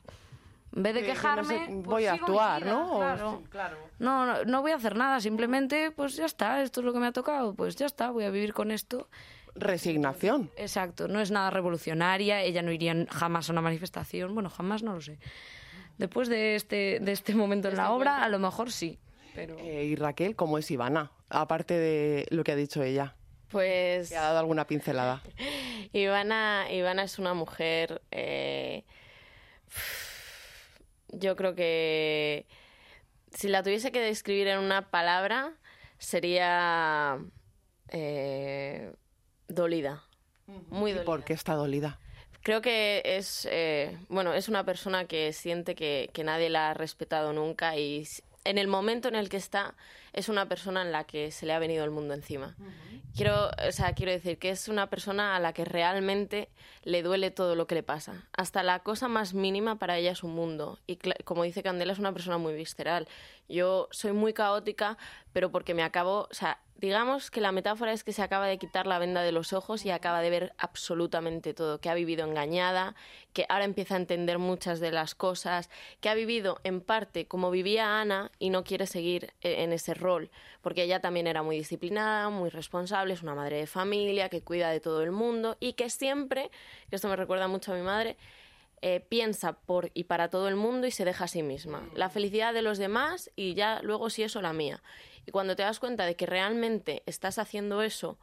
[0.75, 3.43] en vez de quejarme, pues voy a actuar, ¿no?
[3.51, 3.79] Claro.
[3.99, 6.99] No, no, no voy a hacer nada, simplemente pues ya está, esto es lo que
[6.99, 9.09] me ha tocado, pues ya está, voy a vivir con esto
[9.57, 10.51] resignación.
[10.57, 14.95] Exacto, no es nada revolucionaria, ella no iría jamás a una manifestación, bueno, jamás no
[14.95, 15.19] lo sé.
[15.99, 18.99] Después de este, de este momento en la obra, a lo mejor sí.
[19.35, 19.57] Pero...
[19.59, 21.11] Eh, y Raquel, ¿cómo es Ivana?
[21.29, 23.17] Aparte de lo que ha dicho ella.
[23.49, 24.11] Pues...
[24.11, 25.23] ¿Te ha dado alguna pincelada?
[25.93, 28.03] Ivana, Ivana es una mujer...
[28.11, 28.85] Eh,
[31.09, 32.47] yo creo que
[33.33, 35.55] si la tuviese que describir en una palabra,
[35.99, 37.19] sería...
[37.89, 38.93] Eh,
[39.49, 40.03] dolida.
[40.71, 41.03] Muy dolida.
[41.03, 41.99] ¿Y por qué está dolida?
[42.43, 46.75] Creo que es, eh, bueno, es una persona que siente que, que nadie la ha
[46.75, 48.07] respetado nunca y
[48.47, 49.75] en el momento en el que está
[50.13, 52.57] es una persona en la que se le ha venido el mundo encima.
[53.15, 56.49] Quiero, o sea, quiero decir que es una persona a la que realmente
[56.85, 58.25] le duele todo lo que le pasa.
[58.33, 60.79] Hasta la cosa más mínima para ella es un mundo.
[60.87, 63.09] Y como dice Candela, es una persona muy visceral.
[63.49, 64.97] Yo soy muy caótica,
[65.33, 68.59] pero porque me acabo, o sea, digamos que la metáfora es que se acaba de
[68.59, 72.27] quitar la venda de los ojos y acaba de ver absolutamente todo, que ha vivido
[72.27, 72.95] engañada,
[73.33, 77.51] que ahora empieza a entender muchas de las cosas, que ha vivido en parte como
[77.51, 81.57] vivía Ana y no quiere seguir e-, en ese rol, porque ella también era muy
[81.57, 85.73] disciplinada, muy responsable, es una madre de familia, que cuida de todo el mundo y
[85.73, 86.51] que siempre,
[86.91, 88.17] que esto me recuerda mucho a mi madre,
[88.89, 91.91] eh, piensa por y para todo el mundo y se deja a sí misma.
[91.93, 94.81] La felicidad de los demás y ya luego si eso la mía.
[95.27, 98.17] Y cuando te das cuenta de que realmente estás haciendo eso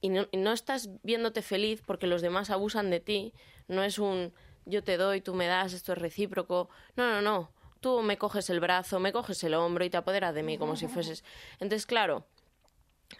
[0.00, 3.34] y no, y no estás viéndote feliz porque los demás abusan de ti,
[3.66, 4.32] no es un
[4.66, 6.68] yo te doy, tú me das, esto es recíproco.
[6.94, 7.50] No, no, no.
[7.80, 10.76] Tú me coges el brazo, me coges el hombro y te apoderas de mí como
[10.76, 11.24] si fueses.
[11.54, 12.24] Entonces, claro,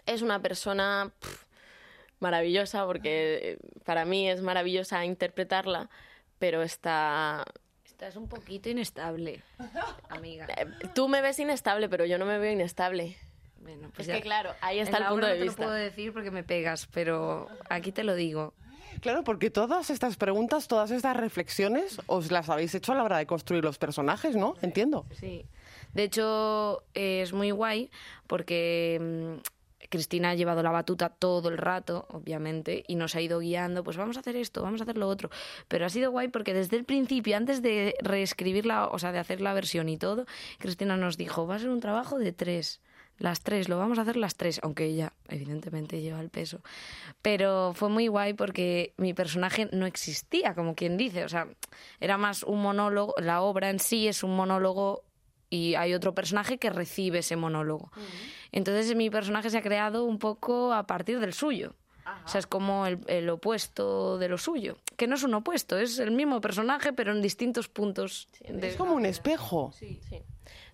[0.06, 1.12] es una persona
[2.20, 5.90] maravillosa porque eh, para mí es maravillosa interpretarla
[6.38, 7.44] pero está...
[7.84, 9.42] Estás un poquito inestable,
[10.08, 10.46] amiga.
[10.56, 13.16] Eh, tú me ves inestable, pero yo no me veo inestable.
[13.60, 15.46] Bueno, pues es que claro, ahí está el punto de vista.
[15.46, 18.54] No te lo puedo decir porque me pegas, pero aquí te lo digo.
[19.00, 23.18] Claro, porque todas estas preguntas, todas estas reflexiones, os las habéis hecho a la hora
[23.18, 24.54] de construir los personajes, ¿no?
[24.62, 25.06] Entiendo.
[25.18, 25.46] Sí.
[25.92, 27.90] De hecho, es muy guay
[28.26, 29.55] porque mm,
[29.88, 33.96] Cristina ha llevado la batuta todo el rato, obviamente, y nos ha ido guiando, pues
[33.96, 35.30] vamos a hacer esto, vamos a hacer lo otro.
[35.68, 39.40] Pero ha sido guay porque desde el principio, antes de reescribirla, o sea, de hacer
[39.40, 40.26] la versión y todo,
[40.58, 42.80] Cristina nos dijo, va a ser un trabajo de tres.
[43.18, 46.60] Las tres, lo vamos a hacer las tres, aunque ella evidentemente lleva el peso.
[47.22, 51.24] Pero fue muy guay porque mi personaje no existía, como quien dice.
[51.24, 51.48] O sea,
[51.98, 55.05] era más un monólogo, la obra en sí es un monólogo
[55.50, 57.90] y hay otro personaje que recibe ese monólogo.
[58.52, 61.74] Entonces mi personaje se ha creado un poco a partir del suyo.
[62.24, 64.76] O sea, es como el, opuesto de lo suyo.
[64.96, 68.28] Que no es un opuesto, es el mismo personaje, pero en distintos puntos.
[68.40, 69.72] Es como un espejo.
[69.76, 70.22] Sí, sí.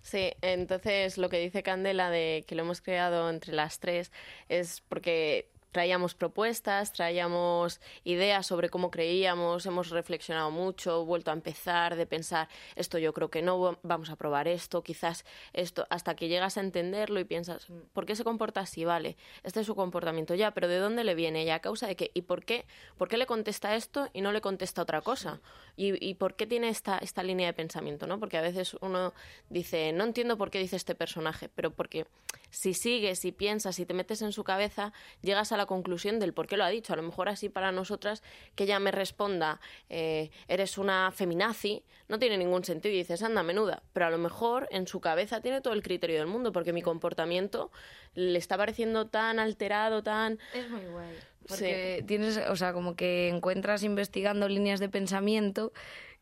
[0.01, 4.11] Sí, entonces lo que dice Candela de que lo hemos creado entre las tres
[4.49, 11.97] es porque traíamos propuestas, traíamos ideas sobre cómo creíamos, hemos reflexionado mucho, vuelto a empezar
[11.97, 16.29] de pensar esto yo creo que no, vamos a probar esto, quizás esto, hasta que
[16.29, 18.85] llegas a entenderlo y piensas, ¿por qué se comporta así?
[18.85, 21.43] Vale, este es su comportamiento ya, pero ¿de dónde le viene?
[21.43, 22.11] ¿Y a causa de qué?
[22.13, 22.65] ¿Y por qué?
[22.97, 25.41] ¿Por qué le contesta esto y no le contesta otra cosa?
[25.75, 28.07] ¿Y, y por qué tiene esta, esta línea de pensamiento?
[28.07, 28.19] ¿no?
[28.19, 29.13] Porque a veces uno
[29.49, 32.05] dice, no entiendo por qué dice este personaje, pero porque
[32.49, 36.33] si sigues y piensas y te metes en su cabeza, llegas a la conclusión del
[36.33, 36.93] por qué lo ha dicho.
[36.93, 38.23] A lo mejor así para nosotras
[38.55, 43.43] que ella me responda, eh, eres una feminazi, no tiene ningún sentido y dices, anda,
[43.43, 43.83] menuda.
[43.93, 46.81] Pero a lo mejor en su cabeza tiene todo el criterio del mundo porque mi
[46.81, 47.71] comportamiento
[48.15, 50.39] le está pareciendo tan alterado, tan...
[50.53, 51.15] Es muy guay.
[51.47, 55.73] Porque tienes, o sea, como que encuentras investigando líneas de pensamiento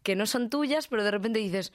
[0.03, 1.73] que no son tuyas, pero de repente dices,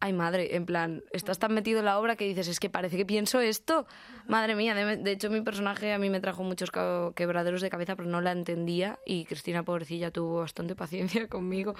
[0.00, 2.96] ay madre, en plan, estás tan metido en la obra que dices, es que parece
[2.96, 3.86] que pienso esto.
[4.26, 6.70] Madre mía, de, hecho mi personaje a mí me trajo muchos
[7.14, 11.74] quebraderos de cabeza, pero no la entendía y Cristina, pobrecilla, tuvo bastante paciencia conmigo,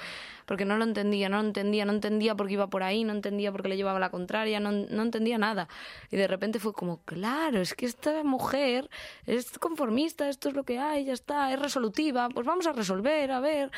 [0.46, 3.12] porque no lo entendía, no lo entendía, no entendía por qué iba por ahí, no
[3.12, 5.68] entendía por qué le llevaba la contraria, no, no entendía nada.
[6.10, 8.88] Y de repente fue como, claro, es que esta mujer
[9.26, 13.30] es conformista, esto es lo que hay, ya está, es resolutiva, pues vamos a resolver,
[13.30, 13.70] a ver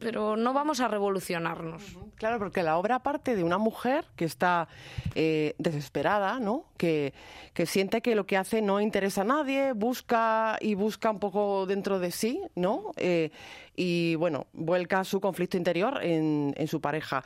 [0.00, 1.82] pero no vamos a revolucionarnos.
[2.16, 4.68] Claro, porque la obra parte de una mujer que está
[5.14, 6.66] eh, desesperada, ¿no?
[6.76, 7.12] Que,
[7.54, 11.66] que, siente que lo que hace no interesa a nadie, busca y busca un poco
[11.66, 12.92] dentro de sí, ¿no?
[12.96, 13.30] Eh,
[13.74, 17.24] y bueno, vuelca su conflicto interior en, en su pareja.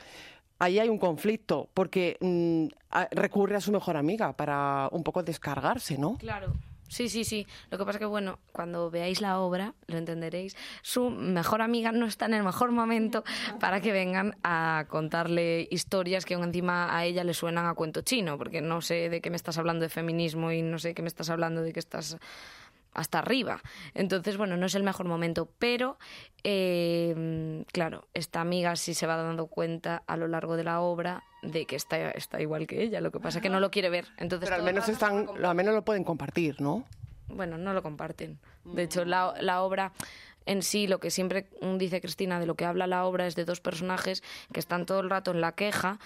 [0.58, 2.66] Ahí hay un conflicto, porque mm,
[3.12, 6.18] recurre a su mejor amiga para un poco descargarse, ¿no?
[6.18, 6.52] Claro.
[6.90, 7.46] Sí, sí, sí.
[7.70, 11.92] Lo que pasa es que, bueno, cuando veáis la obra, lo entenderéis, su mejor amiga
[11.92, 13.22] no está en el mejor momento
[13.60, 18.36] para que vengan a contarle historias que encima a ella le suenan a cuento chino,
[18.38, 21.02] porque no sé de qué me estás hablando de feminismo y no sé de qué
[21.02, 22.18] me estás hablando de que estás
[22.92, 23.62] hasta arriba.
[23.94, 25.96] Entonces, bueno, no es el mejor momento, pero
[26.42, 31.22] eh, claro, esta amiga sí se va dando cuenta a lo largo de la obra
[31.42, 33.90] de que está, está igual que ella, lo que pasa es que no lo quiere
[33.90, 34.06] ver.
[34.18, 36.84] Entonces, pero al menos, están, al menos lo pueden compartir, ¿no?
[37.28, 38.38] Bueno, no lo comparten.
[38.64, 39.92] De hecho, la, la obra
[40.46, 41.48] en sí, lo que siempre
[41.78, 44.22] dice Cristina, de lo que habla la obra es de dos personajes
[44.52, 45.98] que están todo el rato en la queja,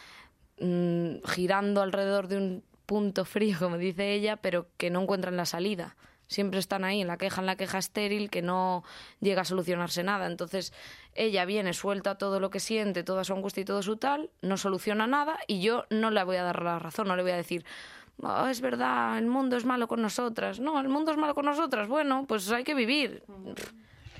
[0.60, 5.46] mm, girando alrededor de un punto frío, como dice ella, pero que no encuentran la
[5.46, 5.96] salida.
[6.26, 8.84] Siempre están ahí en la queja, en la queja estéril, que no
[9.20, 10.26] llega a solucionarse nada.
[10.26, 10.72] Entonces,
[11.14, 14.56] ella viene, suelta todo lo que siente, toda su angustia y todo su tal, no
[14.56, 17.36] soluciona nada y yo no le voy a dar la razón, no le voy a
[17.36, 17.64] decir,
[18.22, 20.60] oh, es verdad, el mundo es malo con nosotras.
[20.60, 21.88] No, el mundo es malo con nosotras.
[21.88, 23.22] Bueno, pues hay que vivir.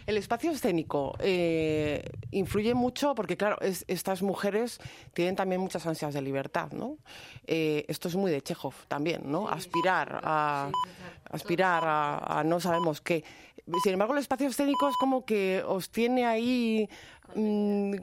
[0.07, 4.79] El espacio escénico eh, influye mucho porque, claro, estas mujeres
[5.14, 6.99] tienen también muchas ansias de libertad, ¿no?
[7.47, 9.49] Eh, esto es muy de Chekhov también, ¿no?
[9.49, 10.71] Aspirar a,
[11.31, 13.25] aspirar a, no sabemos qué.
[13.83, 16.87] Sin embargo, el espacio escénico es como que os tiene ahí
[17.35, 17.95] mm,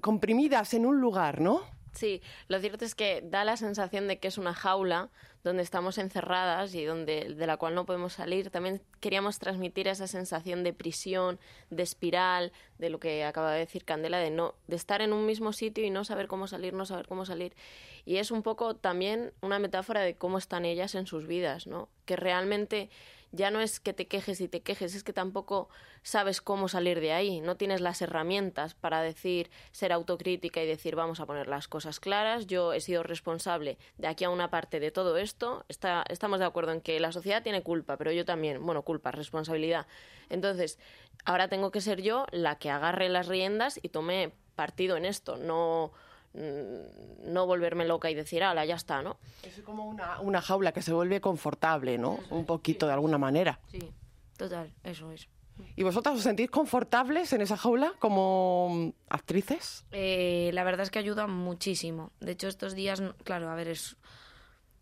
[0.00, 1.77] comprimidas en un lugar, ¿no?
[1.98, 5.10] Sí, lo cierto es que da la sensación de que es una jaula
[5.42, 8.50] donde estamos encerradas y donde de la cual no podemos salir.
[8.50, 13.84] También queríamos transmitir esa sensación de prisión, de espiral, de lo que acaba de decir
[13.84, 16.86] Candela, de no de estar en un mismo sitio y no saber cómo salir, no
[16.86, 17.56] saber cómo salir.
[18.04, 21.88] Y es un poco también una metáfora de cómo están ellas en sus vidas, ¿no?
[22.04, 22.90] Que realmente
[23.32, 25.68] ya no es que te quejes y te quejes, es que tampoco
[26.02, 30.96] sabes cómo salir de ahí, no tienes las herramientas para decir, ser autocrítica y decir,
[30.96, 34.80] vamos a poner las cosas claras, yo he sido responsable de aquí a una parte
[34.80, 38.24] de todo esto, Está, estamos de acuerdo en que la sociedad tiene culpa, pero yo
[38.24, 39.86] también, bueno, culpa, responsabilidad.
[40.30, 40.78] Entonces,
[41.24, 45.36] ahora tengo que ser yo la que agarre las riendas y tome partido en esto,
[45.36, 45.92] no
[46.34, 49.18] no volverme loca y decir, ala, ya está, ¿no?
[49.42, 52.18] Es como una, una jaula que se vuelve confortable, ¿no?
[52.30, 53.58] Un poquito de alguna manera.
[53.70, 53.92] Sí,
[54.36, 55.28] total, eso es.
[55.74, 59.84] ¿Y vosotras os sentís confortables en esa jaula como actrices?
[59.90, 62.12] Eh, la verdad es que ayuda muchísimo.
[62.20, 63.96] De hecho, estos días, claro, a ver, es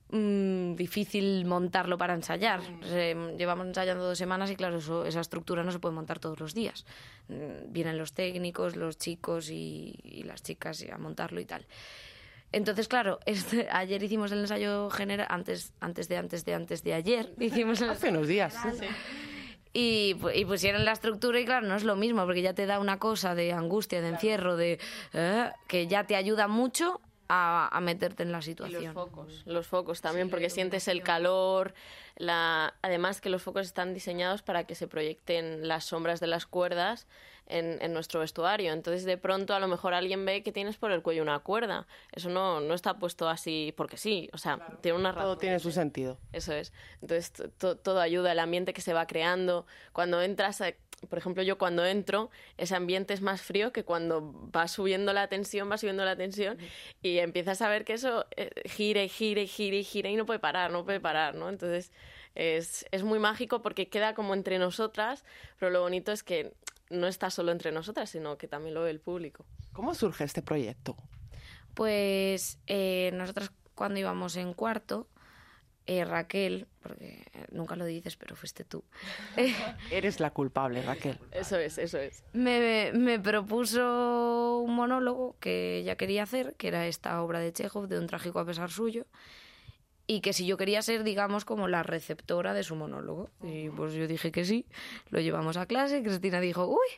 [0.09, 2.61] Mm, difícil montarlo para ensayar.
[3.37, 6.87] llevamos ensayando dos semanas y claro, esa estructura no se puede montar todos los días.
[7.29, 11.67] Mm, vienen los técnicos, los chicos y, las chicas a montarlo y tal.
[12.53, 16.95] Entonces, claro, este, ayer hicimos el ensayo general, antes, antes de antes de antes de
[16.95, 18.57] ayer, hicimos Hace unos días.
[19.73, 22.81] Y, y, pusieron la estructura y claro, no es lo mismo, porque ya te da
[22.81, 24.79] una cosa de angustia, de encierro, de
[25.13, 28.85] eh, que ya te ayuda mucho a, meterte en la situación.
[28.85, 31.75] los focos, los focos también, porque sientes el calor,
[32.17, 32.75] la...
[32.83, 37.07] además que los focos están diseñados para que se proyecten las sombras de las cuerdas
[37.47, 38.73] en, en, nuestro vestuario.
[38.73, 41.87] Entonces, de pronto, a lo mejor alguien ve que tienes por el cuello una cuerda.
[42.13, 45.25] Eso no, no está puesto así porque sí, o sea, tiene una razón.
[45.25, 46.19] Todo tiene su sentido.
[46.33, 46.73] Eso es.
[47.01, 49.67] Entonces, todo ayuda, el ambiente que se va creando.
[49.93, 50.63] Cuando entras,
[51.09, 55.29] por ejemplo, yo cuando entro, ese ambiente es más frío que cuando va subiendo la
[55.29, 56.59] tensión, va subiendo la tensión
[57.03, 60.71] y empiezas a ver que eso eh, gire, gire, gire, gire y no puede parar,
[60.71, 61.49] no puede parar, ¿no?
[61.49, 61.93] Entonces
[62.35, 65.25] es, es muy mágico porque queda como entre nosotras,
[65.59, 66.53] pero lo bonito es que
[66.91, 69.45] no está solo entre nosotras, sino que también lo ve el público.
[69.73, 70.97] ¿Cómo surge este proyecto?
[71.75, 75.09] Pues eh, nosotras cuando íbamos en cuarto,
[75.87, 78.83] eh, Raquel, porque nunca lo dices, pero fuiste tú.
[79.91, 81.19] Eres la culpable, Raquel.
[81.31, 82.25] Eso es, eso es.
[82.33, 87.87] Me, me, propuso un monólogo que ella quería hacer, que era esta obra de Chekhov,
[87.87, 89.07] de un trágico a pesar suyo,
[90.07, 93.31] y que si yo quería ser, digamos, como la receptora de su monólogo.
[93.43, 94.67] Y pues yo dije que sí,
[95.11, 96.89] lo llevamos a clase, Cristina dijo, uy,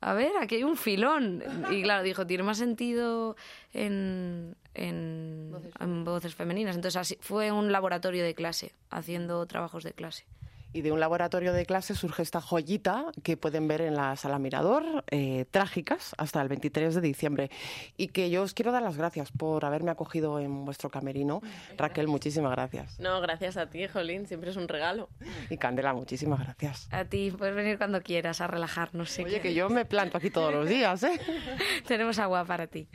[0.00, 1.42] a ver, aquí hay un filón.
[1.70, 3.36] Y claro, dijo, tiene más sentido
[3.72, 6.34] en, en, voces.
[6.34, 6.74] femeninas.
[6.74, 10.24] Entonces así, fue un laboratorio de clase, haciendo trabajos de clase.
[10.72, 14.38] Y de un laboratorio de clase surge esta joyita que pueden ver en la sala
[14.38, 17.50] Mirador, eh, trágicas, hasta el 23 de diciembre.
[17.96, 21.42] Y que yo os quiero dar las gracias por haberme acogido en vuestro camerino.
[21.76, 22.98] Raquel, muchísimas gracias.
[22.98, 25.08] No, gracias a ti, Jolín, siempre es un regalo.
[25.50, 26.88] Y Candela, muchísimas gracias.
[26.90, 29.18] A ti, puedes venir cuando quieras a relajarnos.
[29.18, 31.20] Oye, que yo me planto aquí todos los días, ¿eh?
[31.86, 32.88] Tenemos agua para ti.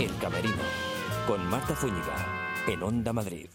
[0.00, 0.62] El Camerino,
[1.26, 3.48] con Marta Zúñiga, en Onda Madrid.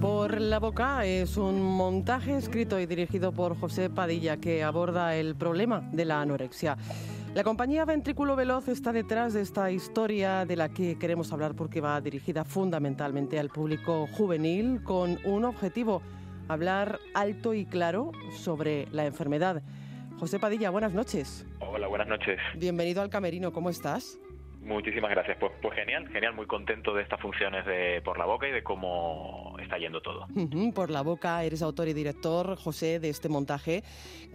[0.00, 5.36] Por la boca es un montaje escrito y dirigido por José Padilla que aborda el
[5.36, 6.76] problema de la anorexia.
[7.34, 11.80] La compañía Ventrículo Veloz está detrás de esta historia de la que queremos hablar porque
[11.80, 16.02] va dirigida fundamentalmente al público juvenil con un objetivo,
[16.48, 19.62] hablar alto y claro sobre la enfermedad.
[20.22, 21.44] José Padilla, buenas noches.
[21.58, 22.38] Hola, buenas noches.
[22.54, 24.20] Bienvenido al Camerino, ¿cómo estás?
[24.60, 25.36] Muchísimas gracias.
[25.40, 28.62] Pues, pues genial, genial, muy contento de estas funciones de Por la Boca y de
[28.62, 30.28] cómo está yendo todo.
[30.76, 33.82] por la Boca, eres autor y director, José, de este montaje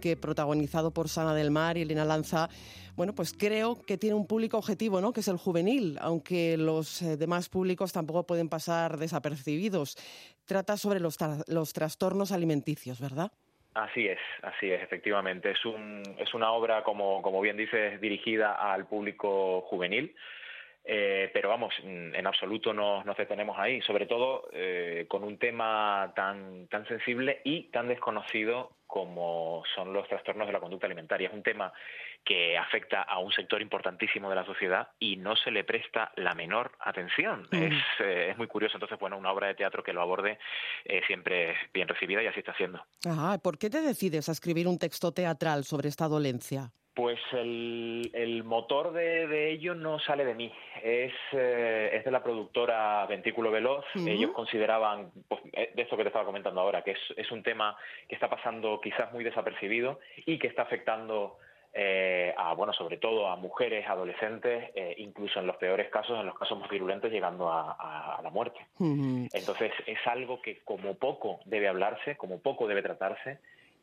[0.02, 2.50] que protagonizado por Sana del Mar y Elena Lanza,
[2.94, 5.14] bueno, pues creo que tiene un público objetivo, ¿no?
[5.14, 9.96] Que es el juvenil, aunque los eh, demás públicos tampoco pueden pasar desapercibidos.
[10.44, 13.32] Trata sobre los, los trastornos alimenticios, ¿verdad?
[13.78, 15.52] Así es, así es, efectivamente.
[15.52, 20.14] Es, un, es una obra, como, bien dices, dirigida al público juvenil.
[20.84, 26.12] Eh, pero vamos, en absoluto nos, nos detenemos ahí, sobre todo eh, con un tema
[26.16, 31.28] tan, tan sensible y tan desconocido como son los trastornos de la conducta alimentaria.
[31.28, 31.72] Es un tema
[32.28, 36.34] que afecta a un sector importantísimo de la sociedad y no se le presta la
[36.34, 37.48] menor atención.
[37.50, 38.76] Es, eh, es, muy curioso.
[38.76, 40.38] Entonces, bueno, una obra de teatro que lo aborde
[41.06, 42.84] siempre es bien recibida y así está siendo.
[43.08, 43.38] Ajá.
[43.38, 46.70] ¿Por qué te decides a escribir un texto teatral sobre esta dolencia?
[46.98, 50.52] Pues el, el motor de, de, ello no sale de mí,
[50.82, 53.84] es, eh, es de la productora Ventículo Veloz.
[53.94, 54.10] Uh -huh.
[54.10, 57.44] Ellos consideraban, pues, eh, de esto que te estaba comentando ahora, que es, es, un
[57.44, 57.76] tema
[58.08, 61.38] que está pasando quizás muy desapercibido y que está afectando
[61.80, 66.26] eh, a, bueno, sobre todo a mujeres, adolescentes, eh, incluso en los peores casos, en
[66.26, 68.58] los casos más virulentos, llegando a, a, a la muerte.
[68.80, 69.28] Uh -huh.
[69.32, 73.38] Entonces es algo que como poco debe hablarse, como poco debe tratarse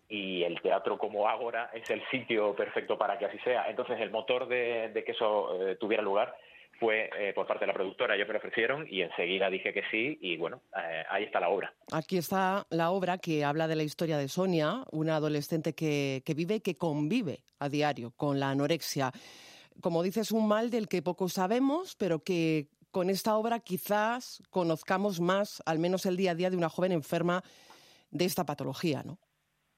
[0.09, 3.69] y el teatro como Ágora es el sitio perfecto para que así sea.
[3.69, 5.27] Entonces el motor de, de que eso
[5.61, 6.35] eh, tuviera lugar
[6.79, 9.83] fue eh, por parte de la productora, ellos me lo ofrecieron y enseguida dije que
[9.91, 11.73] sí y bueno, eh, ahí está la obra.
[11.91, 16.33] Aquí está la obra que habla de la historia de Sonia, una adolescente que, que
[16.33, 19.11] vive, que convive a diario con la anorexia.
[19.81, 25.19] Como dices, un mal del que poco sabemos, pero que con esta obra quizás conozcamos
[25.19, 27.43] más, al menos el día a día de una joven enferma
[28.09, 29.19] de esta patología, ¿no?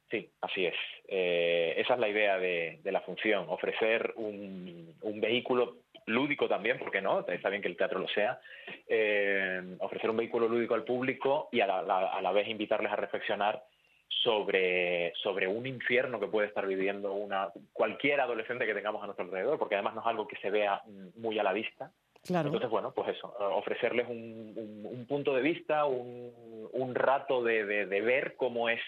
[0.09, 0.75] Sí, así es.
[1.07, 5.77] Eh, esa es la idea de, de la función, ofrecer un, un, vehículo
[6.07, 8.39] lúdico también, porque no, está bien que el teatro lo sea,
[8.87, 12.91] eh, ofrecer un vehículo lúdico al público y a la, la, a la, vez invitarles
[12.91, 13.63] a reflexionar
[14.07, 19.25] sobre, sobre un infierno que puede estar viviendo una cualquier adolescente que tengamos a nuestro
[19.25, 20.81] alrededor, porque además no es algo que se vea
[21.15, 21.91] muy a la vista.
[22.25, 22.47] Claro.
[22.47, 27.85] Entonces, bueno, pues eso, ofrecerles un, un, un punto de vista, un, rato de, de,
[27.85, 28.81] de ver cómo es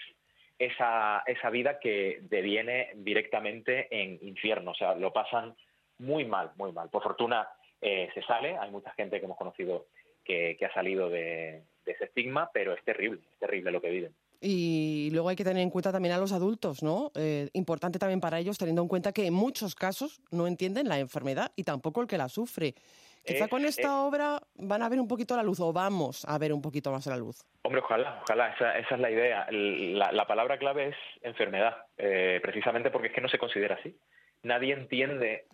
[0.58, 4.72] esa, esa vida que deviene directamente en infierno.
[4.72, 5.54] O sea, lo pasan
[6.00, 6.88] muy mal, muy mal.
[6.88, 7.48] Por fortuna
[7.80, 9.86] eh, se sale, hay mucha gente que hemos conocido
[10.24, 13.90] que, que ha salido de, de, ese estigma, pero es terrible, es terrible lo que
[13.90, 14.14] viven.
[14.40, 17.12] Y luego hay que tener en cuenta también a los adultos, ¿no?
[17.14, 20.98] Eh, importante también para ellos, teniendo en cuenta que en muchos casos no entienden la
[20.98, 22.74] enfermedad y tampoco el que la sufre.
[23.22, 26.38] Quizá con esta es, obra van a ver un poquito la luz o vamos a
[26.38, 27.44] ver un poquito más la luz.
[27.62, 29.46] Hombre, ojalá, ojalá, esa, esa es la idea.
[29.50, 33.94] La, la, palabra clave es enfermedad, eh, precisamente porque es que no se considera así.
[34.42, 35.44] Nadie entiende,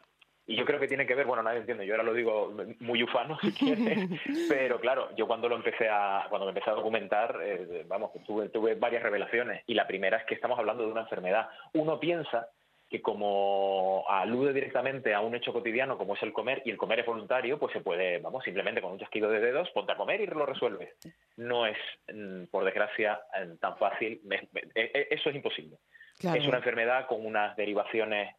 [0.47, 3.03] y yo creo que tiene que ver, bueno, nadie entiende, yo ahora lo digo muy
[3.03, 4.09] ufano si quieres,
[4.49, 8.49] pero claro, yo cuando lo empecé a, cuando me empecé a documentar, eh, vamos, tuve,
[8.51, 11.49] tuve varias revelaciones, y la primera es que estamos hablando de una enfermedad.
[11.75, 12.49] Uno piensa
[12.89, 17.01] que como alude directamente a un hecho cotidiano como es el comer y el comer
[17.01, 20.21] es voluntario, pues se puede, vamos, simplemente con un chasquido de dedos, ponte a comer
[20.21, 20.95] y lo resuelves.
[21.37, 21.77] No es,
[22.13, 23.21] mm, por desgracia,
[23.61, 24.21] tan fácil.
[24.31, 25.79] E, e, eso es imposible.
[26.19, 26.41] Claro.
[26.41, 28.37] Es una enfermedad con unas derivaciones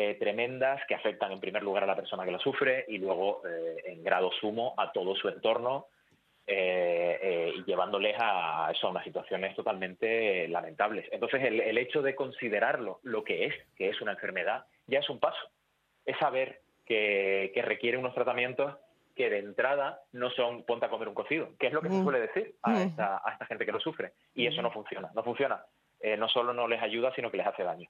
[0.00, 3.42] eh, tremendas que afectan en primer lugar a la persona que la sufre y luego
[3.44, 5.86] eh, en grado sumo a todo su entorno
[6.46, 11.08] eh, eh, y llevándoles a, eso, a unas situaciones totalmente lamentables.
[11.10, 15.10] Entonces, el, el, hecho de considerarlo lo que es, que es una enfermedad, ya es
[15.10, 15.50] un paso.
[16.06, 18.76] Es saber que, que requiere unos tratamientos
[19.16, 21.98] que de entrada no son ponte a comer un cocido, que es lo que mm.
[21.98, 22.76] se suele decir a, mm.
[22.76, 24.12] esta, a esta gente que lo sufre.
[24.36, 25.60] Y eso no funciona, no funciona.
[26.00, 27.88] Eh, no solo no les ayuda, sino que les hace daño.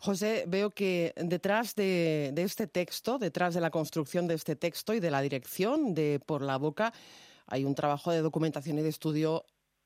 [0.00, 4.94] José, veo que detrás de, de este texto, detrás de la construcción de este texto
[4.94, 6.92] y de la dirección de Por la Boca,
[7.46, 9.44] hay un trabajo de documentación y de estudio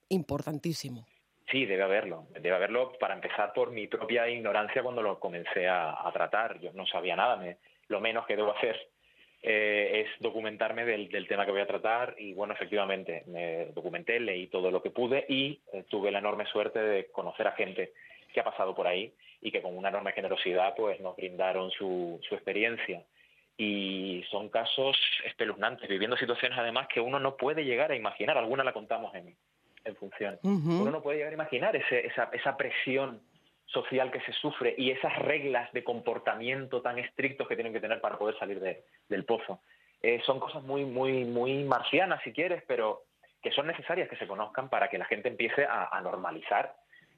[0.08, 1.06] importantísimo.
[1.50, 2.26] Sí, debe haberlo.
[2.34, 6.60] Debe haberlo para empezar por mi propia ignorancia cuando lo comencé a, a tratar.
[6.60, 7.36] Yo no sabía nada.
[7.36, 7.58] Me,
[7.88, 8.76] lo menos que debo hacer
[9.42, 14.18] eh, es documentarme del, del, tema que voy a tratar y bueno, efectivamente, me documenté,
[14.18, 17.92] leí todo lo que pude y eh, tuve la enorme suerte de conocer a gente
[18.32, 22.20] que ha pasado por ahí y que con una enorme generosidad pues nos brindaron su,
[22.28, 23.02] su experiencia.
[23.56, 28.64] Y son casos espeluznantes, viviendo situaciones además que uno no puede llegar a imaginar, alguna
[28.64, 29.34] la contamos en,
[29.84, 30.80] en función, uh -huh.
[30.82, 33.20] uno no puede llegar a imaginar ese, esa, esa presión
[33.68, 38.00] social que se sufre y esas reglas de comportamiento tan estrictos que tienen que tener
[38.00, 39.60] para poder salir de, del pozo.
[40.02, 43.04] Eh, son cosas muy, muy, muy marcianas, si quieres, pero
[43.42, 46.74] que son necesarias que se conozcan para que la gente empiece a, a normalizar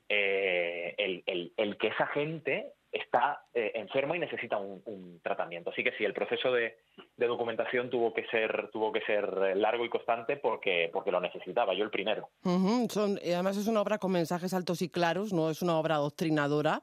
[0.09, 5.71] eh, el, el, el, que esa gente está eh, enfermo y necesita un, un, tratamiento.
[5.71, 6.77] Así que sí, el proceso de,
[7.17, 11.75] de, documentación tuvo que ser tuvo que ser largo y constante porque porque lo necesitaba.
[11.75, 12.29] Yo el primero.
[12.45, 12.91] Uh -huh.
[12.91, 15.33] Son, además es una obra con mensajes altos y claros.
[15.33, 16.83] No es una obra adoctrinadora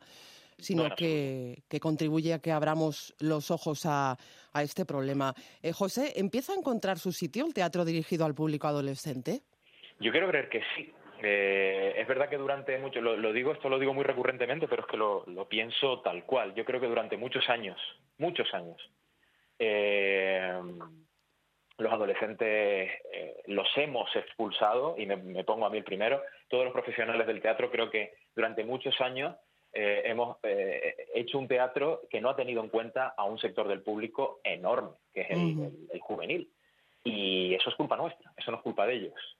[0.59, 4.17] sino no, que, que, contribuye a que abramos los ojos a,
[4.53, 5.33] a este problema.
[5.61, 9.41] Eh, José, ¿empieza a encontrar su sitio el teatro dirigido al público adolescente?
[9.99, 10.91] Yo quiero creer que sí,
[11.21, 14.87] Eh, es verdad que durante mucho, lo, digo, esto lo digo muy recurrentemente, pero es
[14.87, 16.53] que lo, pienso tal cual.
[16.53, 17.79] Yo creo que durante muchos años,
[18.17, 18.77] muchos años,
[19.59, 20.59] eh,
[21.77, 26.73] los adolescentes eh, los hemos expulsado, y me, pongo a mí el primero, todos los
[26.73, 29.35] profesionales del teatro creo que durante muchos años
[29.73, 30.37] hemos
[31.13, 34.89] hecho un teatro que no ha tenido en cuenta a un sector del público enorme,
[35.13, 36.49] que es el juvenil.
[37.03, 39.36] Y eso es culpa nuestra, eso no es culpa de ellos.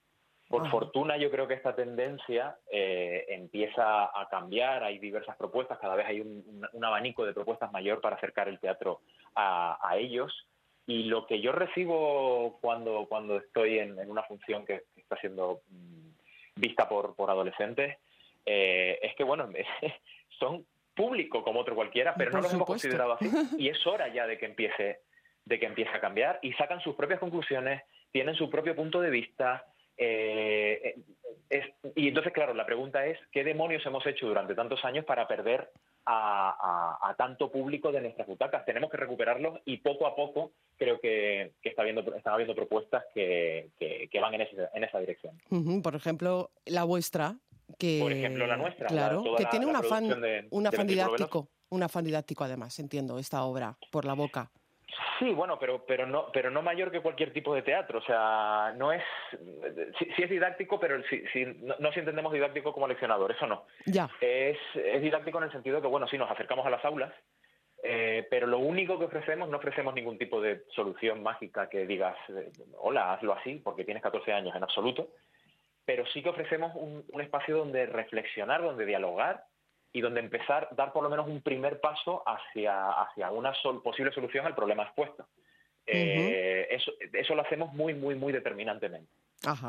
[0.49, 5.95] Por fortuna yo creo que esta tendencia eh, empieza a cambiar, hay diversas propuestas, cada
[5.95, 9.01] vez hay un, abanico de propuestas mayor para acercar el teatro
[9.35, 10.47] a, ellos.
[10.85, 16.61] Y lo que yo recibo cuando, cuando estoy en, una función que, está siendo mm,
[16.61, 17.97] vista por, por adolescentes
[18.45, 19.49] eh, es que, bueno,
[20.39, 23.29] son público como otro cualquiera, pero no los hemos considerado así.
[23.59, 25.01] Y es hora ya de que empiece
[25.47, 27.81] de que empiece a cambiar y sacan sus propias conclusiones,
[28.11, 29.65] tienen su propio punto de vista,
[29.97, 30.95] eh,
[31.95, 35.71] y entonces, claro, la pregunta es, ¿qué demonios hemos hecho durante tantos años para perder
[36.05, 38.65] a, tanto público de nuestras butacas?
[38.65, 43.69] Tenemos que recuperarlos y poco a poco creo que, está habiendo, están habiendo propuestas que,
[44.21, 45.39] van en, en esa dirección.
[45.81, 47.35] Por ejemplo, la vuestra,
[47.77, 47.99] que...
[48.01, 48.87] Por ejemplo, la nuestra.
[48.87, 50.05] Claro, que tiene un afán,
[50.49, 54.51] un afán didáctico, un afán didáctico además, entiendo, esta obra, por la boca.
[55.19, 57.99] Sí, bueno, pero, pero, no, pero no mayor que cualquier tipo de teatro.
[57.99, 59.03] O sea, no es.
[59.99, 61.23] Sí, es didáctico, pero sí,
[61.79, 63.65] no, si entendemos didáctico como leccionador, eso no.
[63.85, 64.09] Ya.
[64.21, 67.13] Es, es didáctico en el sentido que, bueno, sí, nos acercamos a las aulas,
[67.83, 72.17] eh, pero lo único que ofrecemos, no ofrecemos ningún tipo de solución mágica que digas,
[72.29, 75.09] eh, hola, hazlo así, porque tienes 14 años en absoluto.
[75.85, 79.45] Pero sí que ofrecemos un, un espacio donde reflexionar, donde dialogar
[79.93, 84.45] y donde empezar, dar por lo menos un primer paso hacia, hacia una posible solución
[84.45, 85.27] al problema expuesto.
[85.85, 89.09] Eh, eso, eso lo hacemos muy, muy, muy determinantemente.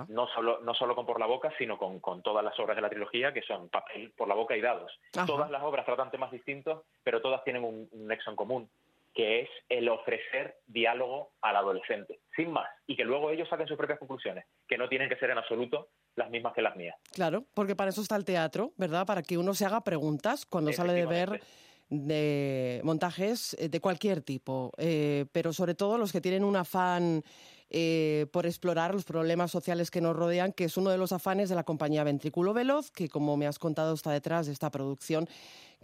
[0.09, 2.83] No, solo, no solo con Por la Boca, sino con, con, todas las obras de
[2.83, 4.91] la trilogía, que son papel, por la boca y dados.
[5.27, 8.71] Todas las obras tratan temas distintos, pero todas tienen un, un nexo en común,
[9.14, 13.77] que es el ofrecer diálogo al adolescente, sin más, y que luego ellos saquen sus
[13.77, 15.89] propias conclusiones, que no tienen que ser en absoluto
[16.19, 16.97] las mismas que las mías.
[17.12, 19.07] Claro, porque para eso está el teatro, ¿verdad?
[19.07, 21.41] Para que uno se haga preguntas cuando sale de ver
[21.89, 27.25] de montajes eh, de cualquier tipo, eh, pero sobre todo los que tienen un afán
[27.71, 31.49] eh, por explorar los problemas sociales que nos rodean, que es uno de los afanes
[31.49, 35.29] de la compañía Ventrículo Veloz, que como me has contado está detrás de esta producción,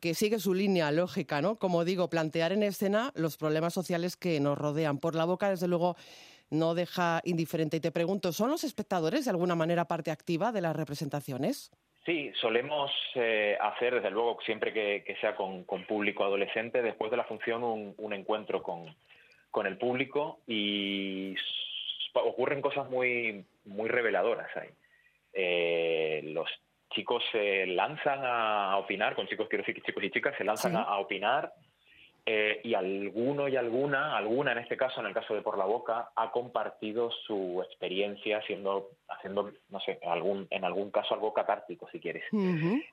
[0.00, 1.56] que sigue su línea lógica, ¿no?
[1.56, 4.98] Como digo, plantear en escena los problemas sociales que nos rodean.
[4.98, 5.96] Por la boca, desde luego,
[6.50, 7.78] no deja indiferente.
[7.78, 11.70] Y te pregunto, ¿son los espectadores de alguna manera parte activa de las representaciones?
[12.04, 17.24] Sí, solemos eh, hacer, desde luego, siempre que, sea con, público adolescente, después de la
[17.24, 18.94] función un, encuentro con,
[19.66, 21.34] el público y
[22.12, 24.68] ocurren cosas muy, muy reveladoras ahí.
[25.32, 26.48] Eh, los
[26.90, 30.98] chicos se lanzan a opinar, con chicos quiero decir chicos y chicas, se lanzan a,
[30.98, 31.52] opinar
[32.26, 35.66] eh, y alguno y alguna, alguna en este caso, en el caso de Por la
[35.66, 41.86] Boca, ha compartido su experiencia siendo, haciendo, no sé, algún, en algún caso algo catártico,
[41.90, 42.24] si quieres.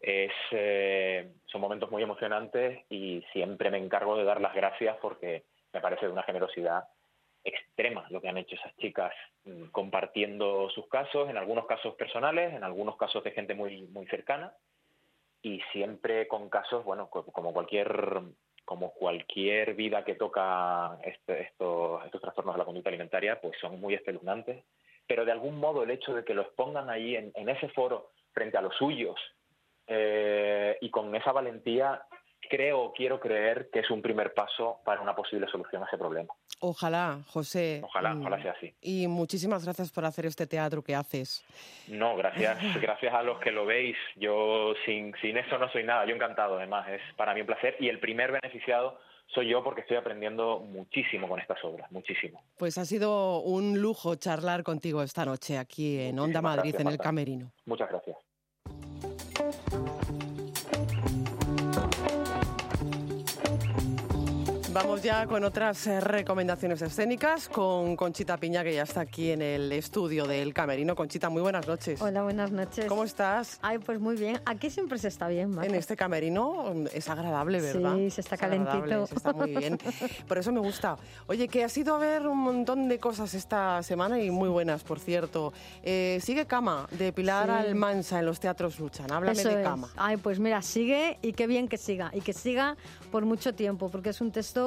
[0.01, 5.43] es, eh, son momentos muy emocionantes y siempre me encargo de dar las gracias porque
[5.71, 6.83] me parece de una generosidad
[7.43, 9.13] extrema lo que han hecho esas chicas
[9.45, 14.05] mm, compartiendo sus casos, en algunos casos personales, en algunos casos de gente muy, muy
[14.07, 14.53] cercana
[15.41, 18.21] y siempre con casos, bueno, como cualquier
[18.71, 23.81] como cualquier vida que toca este, estos, estos trastornos de la conducta alimentaria, pues son
[23.81, 24.63] muy espeluznantes,
[25.05, 28.57] pero de algún modo el hecho de que los pongan ahí en, ese foro frente
[28.57, 29.19] a los suyos
[29.87, 32.01] eh, y con esa valentía
[32.49, 36.33] creo quiero creer que es un primer paso para una posible solución a ese problema.
[36.63, 37.81] Ojalá, José.
[37.83, 38.71] Ojalá, ojalá sea así.
[38.81, 41.43] Y muchísimas gracias por hacer este teatro que haces.
[41.87, 43.97] No, gracias, gracias a los que lo veis.
[44.15, 46.05] Yo sin, sin eso no soy nada.
[46.05, 47.75] Yo encantado, además, es para mí un placer.
[47.79, 48.99] Y el primer beneficiado
[49.33, 52.43] soy yo porque estoy aprendiendo muchísimo con estas obras, muchísimo.
[52.57, 56.99] Pues ha sido un lujo charlar contigo esta noche aquí en Onda Madrid, en el
[56.99, 57.51] Camerino.
[57.65, 58.17] Muchas gracias.
[64.73, 69.41] Vamos ya con otras eh, recomendaciones escénicas con Conchita Piña, que ya está aquí en
[69.41, 70.95] el estudio del Camerino.
[70.95, 72.01] Conchita, muy buenas noches.
[72.01, 72.85] Hola, buenas noches.
[72.85, 73.59] ¿Cómo estás?
[73.61, 74.39] Ay, pues muy bien.
[74.45, 77.97] Aquí siempre se está bien, En este Camerino mm, es agradable, ¿verdad?
[77.97, 79.07] Sí, se está calentito.
[79.07, 79.77] Se está muy bien.
[80.27, 80.95] Por eso me gusta.
[81.27, 84.83] Oye, que has ido a ver un montón de cosas esta semana y muy buenas,
[84.83, 85.51] por cierto.
[85.83, 89.11] Eh, sigue Cama, de Pilar Almansa en los teatros Luchan.
[89.11, 89.89] Háblame de Cama.
[89.97, 92.09] Ay, pues mira, sigue y qué bien que siga.
[92.13, 92.77] Y que siga
[93.11, 94.60] por mucho tiempo, porque es un texto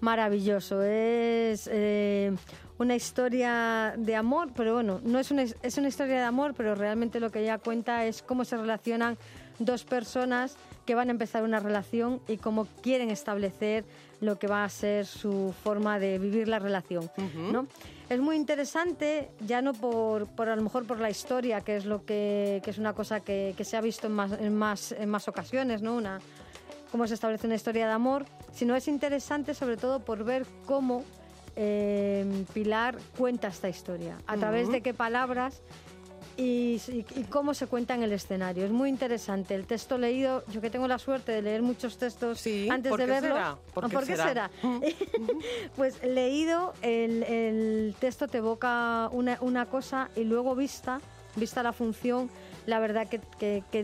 [0.00, 0.82] maravilloso.
[0.82, 2.32] Es eh,
[2.78, 6.74] una historia de amor, pero bueno, no es una, es una historia de amor, pero
[6.74, 9.16] realmente lo que ella cuenta es cómo se relacionan
[9.58, 13.84] dos personas que van a empezar una relación y cómo quieren establecer
[14.20, 17.10] lo que va a ser su forma de vivir la relación,
[17.52, 17.66] ¿no?
[18.08, 21.86] Es muy interesante, ya no por, por a lo mejor por la historia, que es
[21.86, 24.92] lo que, que es una cosa que, que se ha visto en más, en más,
[24.92, 25.94] en más ocasiones, ¿no?
[25.94, 26.20] Una,
[26.94, 31.02] cómo se establece una historia de amor, sino es interesante sobre todo por ver cómo
[31.56, 35.60] eh, Pilar cuenta esta historia, a través de qué palabras
[36.36, 38.64] y, y- y cómo se cuenta en el escenario.
[38.64, 39.56] Es muy interesante.
[39.56, 43.00] El texto leído, yo que tengo la suerte de leer muchos textos Sí, antes ¿por
[43.00, 43.38] de qué verlos.
[43.38, 43.56] será?
[43.74, 44.28] ¿Por ¿Ah, qué ¿Por qué será?
[44.28, 44.50] será?
[45.76, 51.00] pues leído, el, el texto te evoca una, una cosa y luego vista,
[51.34, 52.30] vista la función,
[52.66, 53.82] la verdad que, que- que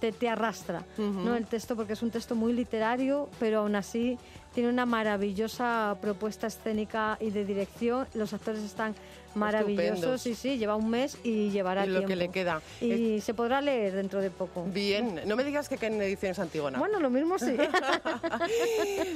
[0.00, 1.36] te, te arrastra ¿no?
[1.36, 4.18] el texto porque es un texto muy literario, pero aún así
[4.54, 8.06] tiene una maravillosa propuesta escénica y de dirección.
[8.14, 8.94] Los actores están
[9.32, 12.24] maravillosos, sí, sí, lleva un mes y llevará Y lo que tiempo.
[12.24, 12.60] le queda.
[12.80, 14.64] Y se podrá leer dentro de poco.
[14.64, 16.78] Bien, no me digas que en ediciones Antígona.
[16.80, 17.56] Bueno, lo mismo sí.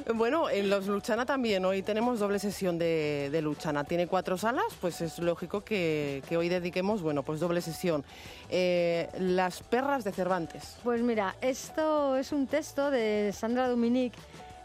[0.15, 3.85] Bueno, en los Luchana también, hoy tenemos doble sesión de, de Luchana.
[3.85, 8.05] Tiene cuatro salas, pues es lógico que, que hoy dediquemos, bueno, pues doble sesión.
[8.51, 10.77] Eh, Las perras de Cervantes.
[10.85, 14.17] Pues mira, esto es un texto de Sandra Dominique.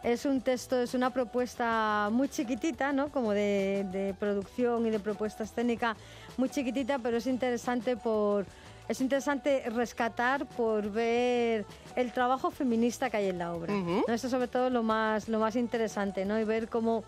[0.03, 3.09] Es un texto, es una propuesta muy chiquitita, ¿no?
[3.09, 5.95] Como de, de producción y de propuesta escénica
[6.37, 8.45] muy chiquitita, pero es interesante por
[8.89, 11.63] es interesante rescatar por ver
[11.95, 13.71] el trabajo feminista que hay en la obra.
[13.71, 14.01] ¿no?
[14.07, 16.39] Eso es sobre todo lo más lo más interesante, ¿no?
[16.39, 17.03] Y ver cómo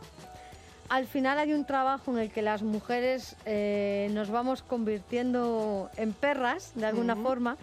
[0.90, 6.14] al final hay un trabajo en el que las mujeres eh, nos vamos convirtiendo en
[6.14, 7.58] perras, de alguna forma,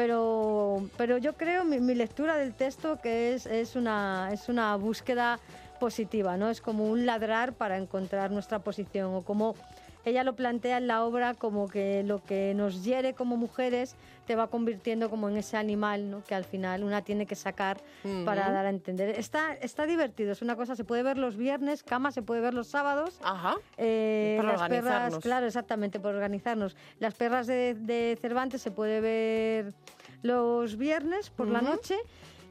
[0.00, 4.74] pero, pero yo creo, mi, mi lectura del texto, que es, es, una, es una
[4.76, 5.38] búsqueda
[5.78, 6.48] positiva, ¿no?
[6.48, 9.56] Es como un ladrar para encontrar nuestra posición, o como
[10.04, 13.96] ella lo plantea en la obra como que lo que nos hiere como mujeres
[14.26, 16.22] te va convirtiendo como en ese animal, ¿no?
[16.22, 17.80] Que al final una tiene que sacar
[18.24, 19.10] para dar a entender.
[19.18, 22.54] Está, está divertido, es una cosa, se puede ver los viernes, cama se puede ver
[22.54, 23.18] los sábados.
[23.24, 23.56] Ajá.
[23.76, 26.76] Eh, Para las perras, claro, exactamente, por organizarnos.
[26.98, 29.74] Las perras de, de Cervantes se puede ver
[30.22, 31.96] los viernes por la noche.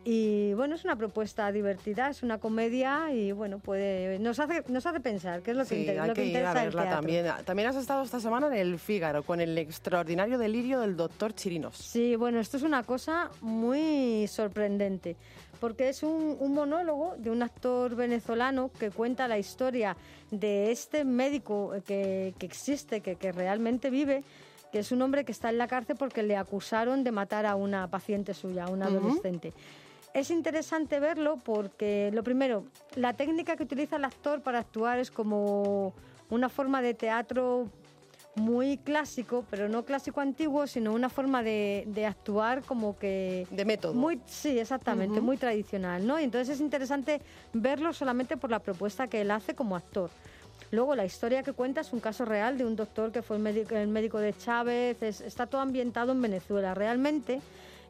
[0.05, 4.85] Y bueno, es una propuesta divertida, es una comedia y bueno, puede nos hace nos
[4.85, 6.89] hace pensar, que es lo que, Sí, inter- hay lo que ir a interesa verla
[6.89, 7.25] también.
[7.45, 11.75] También has estado esta semana en el Fígaro con el extraordinario delirio del doctor Chirinos.
[11.75, 15.17] Sí, bueno, esto es una cosa muy sorprendente,
[15.59, 19.97] porque es un, un monólogo de un actor venezolano que cuenta la historia
[20.31, 24.23] de este médico que, que existe, que, que realmente vive,
[24.71, 27.55] que es un hombre que está en la cárcel porque le acusaron de matar a
[27.55, 29.51] una paciente suya, a una adolescente.
[30.13, 35.11] Es interesante verlo porque, lo primero, la técnica que utiliza el actor para actuar es
[35.11, 35.93] como
[36.29, 37.67] una forma de teatro
[38.35, 43.45] muy clásico, pero no clásico antiguo, sino una forma de, de actuar como que...
[43.51, 43.93] De método.
[43.93, 46.19] Muy, sí, exactamente, muy tradicional, ¿no?
[46.19, 47.21] Y entonces es interesante
[47.53, 50.09] verlo solamente por la propuesta que él hace como actor.
[50.71, 53.43] Luego la historia que cuenta es un caso real de un doctor que fue el
[53.43, 56.73] médico, el médico de Chávez, es- está todo ambientado en Venezuela.
[56.73, 57.41] Realmente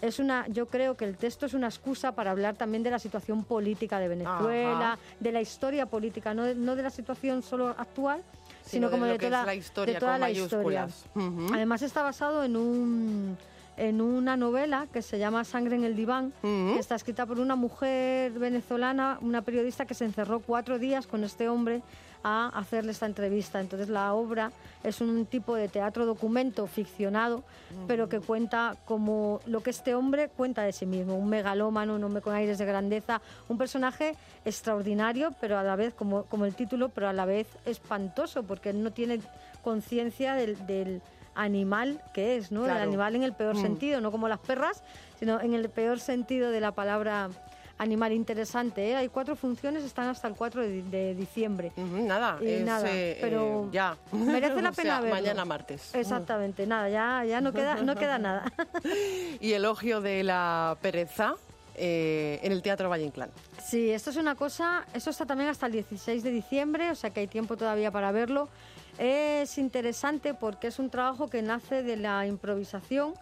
[0.01, 2.99] es una, yo creo que el texto es una excusa para hablar también de la
[2.99, 4.99] situación política de Venezuela, Ajá.
[5.19, 8.21] de la historia política, no de, no de la situación solo actual,
[8.65, 10.81] Sino como de toda la historia, de toda con la historia.
[10.85, 11.05] mayúsculas.
[11.15, 11.53] Ujú.
[11.53, 13.37] Además está basado en un
[13.77, 17.55] en una novela que se llama Sangre en el diván, que está escrita por una
[17.55, 21.81] mujer venezolana, una periodista que se encerró cuatro días con este hombre
[22.23, 23.59] a hacerle esta entrevista.
[23.59, 24.51] Entonces la obra
[24.83, 27.43] es un tipo de teatro documento ficcionado,
[27.87, 32.03] pero que cuenta como lo que este hombre cuenta de sí mismo, un megalómano, un
[32.03, 34.15] hombre con aires de grandeza, un personaje
[34.45, 38.69] extraordinario, pero a la vez, como, como el título, pero a la vez espantoso, porque
[38.71, 39.19] él no tiene
[39.63, 41.01] conciencia del, del
[41.35, 42.63] animal que es, ¿no?
[42.63, 42.79] Claro.
[42.81, 43.61] El animal en el peor Mm.
[43.61, 44.83] sentido, no como las perras,
[45.19, 47.29] sino en el peor sentido de la palabra
[47.79, 48.91] animal interesante.
[48.91, 48.95] ¿eh?
[48.95, 51.71] Hay cuatro funciones, están hasta el 4 de, de diciembre.
[51.77, 53.97] Nada, Y es, nada, eh, pero eh, ya.
[54.11, 55.15] merece la O sea, pena verlo.
[55.15, 55.95] Mañana martes.
[55.95, 58.45] Exactamente, nada, ya, ya no, queda, no queda nada.
[59.41, 61.35] Y elogio de la pereza
[61.75, 63.29] eh, en el Teatro Valle Inclán.
[63.63, 67.11] Sí, esto es una cosa, eso está también hasta el 16 de diciembre, o sea
[67.11, 68.49] que hay tiempo todavía para verlo.
[68.97, 73.13] Es interesante porque es un trabajo que nace de la improvisación,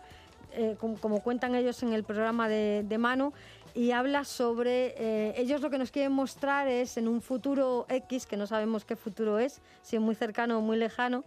[0.53, 3.31] eh, como, como cuentan ellos en el programa de, de Mano,
[3.77, 8.25] y habla sobre, eh, ellos lo que nos quieren mostrar es en un futuro X,
[8.25, 11.23] que no sabemos qué futuro es, si es muy cercano o muy lejano,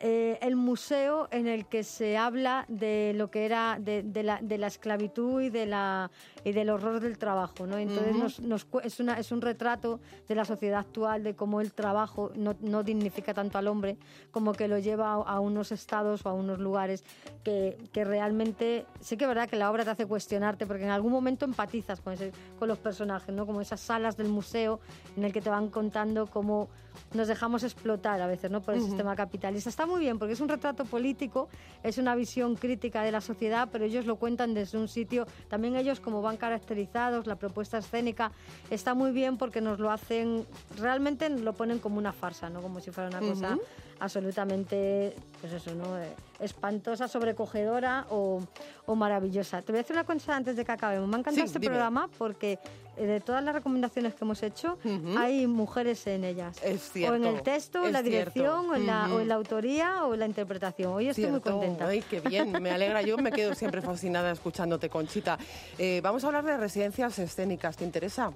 [0.00, 4.58] eh, el museo en el que se habla de lo que era de, la, de
[4.58, 6.10] la, esclavitud y, de la,
[6.44, 7.66] y del horror del trabajo.
[7.66, 7.78] ¿no?
[7.78, 12.32] Entonces nos, es, una, es un retrato de la sociedad actual, de cómo el trabajo
[12.34, 13.96] no, no dignifica tanto al hombre,
[14.30, 17.04] como que lo lleva a, unos estados o a unos lugares
[17.42, 20.90] que, que, realmente, sí que es verdad que la obra te hace cuestionarte, porque en
[20.90, 23.46] algún momento empatizas con, ese, con los personajes, ¿no?
[23.46, 24.80] como esas salas del museo
[25.16, 26.68] en el que te van contando cómo
[27.12, 28.60] nos dejamos explotar a veces ¿no?
[28.60, 29.68] por el sistema capitalista.
[29.68, 31.48] Está muy bien porque es un retrato político,
[31.82, 35.76] es una visión crítica de la sociedad, pero ellos lo cuentan desde un sitio, también
[35.76, 38.32] ellos como van caracterizados, la propuesta escénica
[38.70, 40.46] está muy bien porque nos lo hacen,
[40.78, 42.62] realmente lo ponen como una farsa, ¿no?
[42.62, 43.58] como si fuera una cosa
[44.00, 45.98] absolutamente, pues eso, ¿no?
[45.98, 46.08] Eh,
[46.40, 48.42] espantosa, sobrecogedora o,
[48.86, 49.62] o, maravillosa.
[49.62, 51.08] Te voy a decir una cosa antes de que acabemos.
[51.08, 52.58] Me ha encantado este programa porque
[52.96, 54.78] eh, de todas las recomendaciones que hemos hecho,
[55.16, 56.56] hay mujeres en ellas.
[56.62, 57.14] Es cierto.
[57.14, 60.14] O en el texto, en la dirección, o, en la, o en la autoría, o
[60.14, 60.92] en la interpretación.
[60.92, 61.86] Hoy estoy muy contenta.
[61.86, 63.02] Ay, qué bien, me alegra.
[63.02, 65.38] Yo me quedo siempre fascinada escuchándote, Conchita.
[65.78, 68.32] Eh, vamos a hablar de residencias escénicas, ¿te interesa?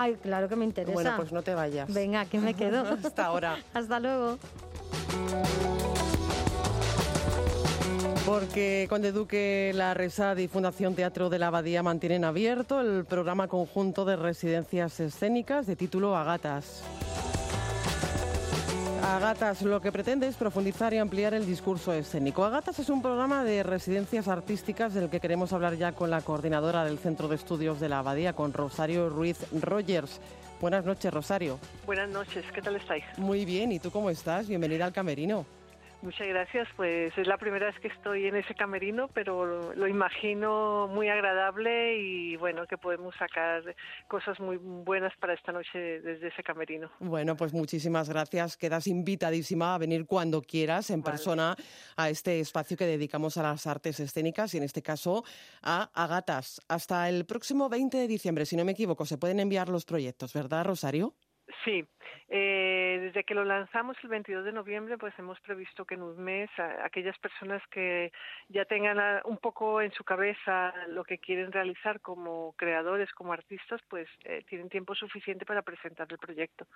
[0.00, 0.94] Ay, claro que me interesa.
[0.94, 1.92] Bueno, pues no te vayas.
[1.92, 2.82] Venga, que me quedo.
[3.04, 3.58] Hasta ahora.
[3.74, 4.38] Hasta luego.
[8.24, 13.48] Porque Conde Duque, la Resad y Fundación Teatro de la Abadía mantienen abierto el programa
[13.48, 16.82] conjunto de residencias escénicas de título Agatas.
[19.08, 22.44] Agatas lo que pretende es profundizar y ampliar el discurso escénico.
[22.44, 26.84] Agatas es un programa de residencias artísticas del que queremos hablar ya con la coordinadora
[26.84, 30.20] del Centro de Estudios de la Abadía, con Rosario Ruiz Rogers.
[30.60, 31.58] Buenas noches, Rosario.
[31.86, 33.02] Buenas noches, ¿qué tal estáis?
[33.16, 34.46] Muy bien, ¿y tú cómo estás?
[34.46, 35.46] Bienvenida al Camerino.
[36.00, 36.68] Muchas gracias.
[36.76, 41.98] Pues es la primera vez que estoy en ese camerino, pero lo, imagino muy agradable
[41.98, 43.74] y bueno, que podemos sacar
[44.06, 46.90] cosas muy buenas para esta noche desde ese camerino.
[47.00, 48.56] Bueno, pues muchísimas gracias.
[48.56, 51.56] Quedas invitadísima a venir cuando quieras en persona
[51.96, 55.24] a este espacio que dedicamos a las artes escénicas y en este caso
[55.62, 56.60] a Agatas.
[56.68, 60.32] Hasta el próximo 20 de diciembre, si no me equivoco, se pueden enviar los proyectos,
[60.32, 61.14] ¿verdad, Rosario?
[61.64, 61.82] Sí,
[62.28, 66.22] eh, desde que lo lanzamos el 22 de noviembre, pues hemos previsto que en un
[66.22, 66.50] mes
[66.84, 68.12] aquellas personas que
[68.50, 73.80] ya tengan un poco en su cabeza lo que quieren realizar como creadores, como artistas,
[73.88, 76.66] pues eh, tienen tiempo suficiente para presentar el proyecto.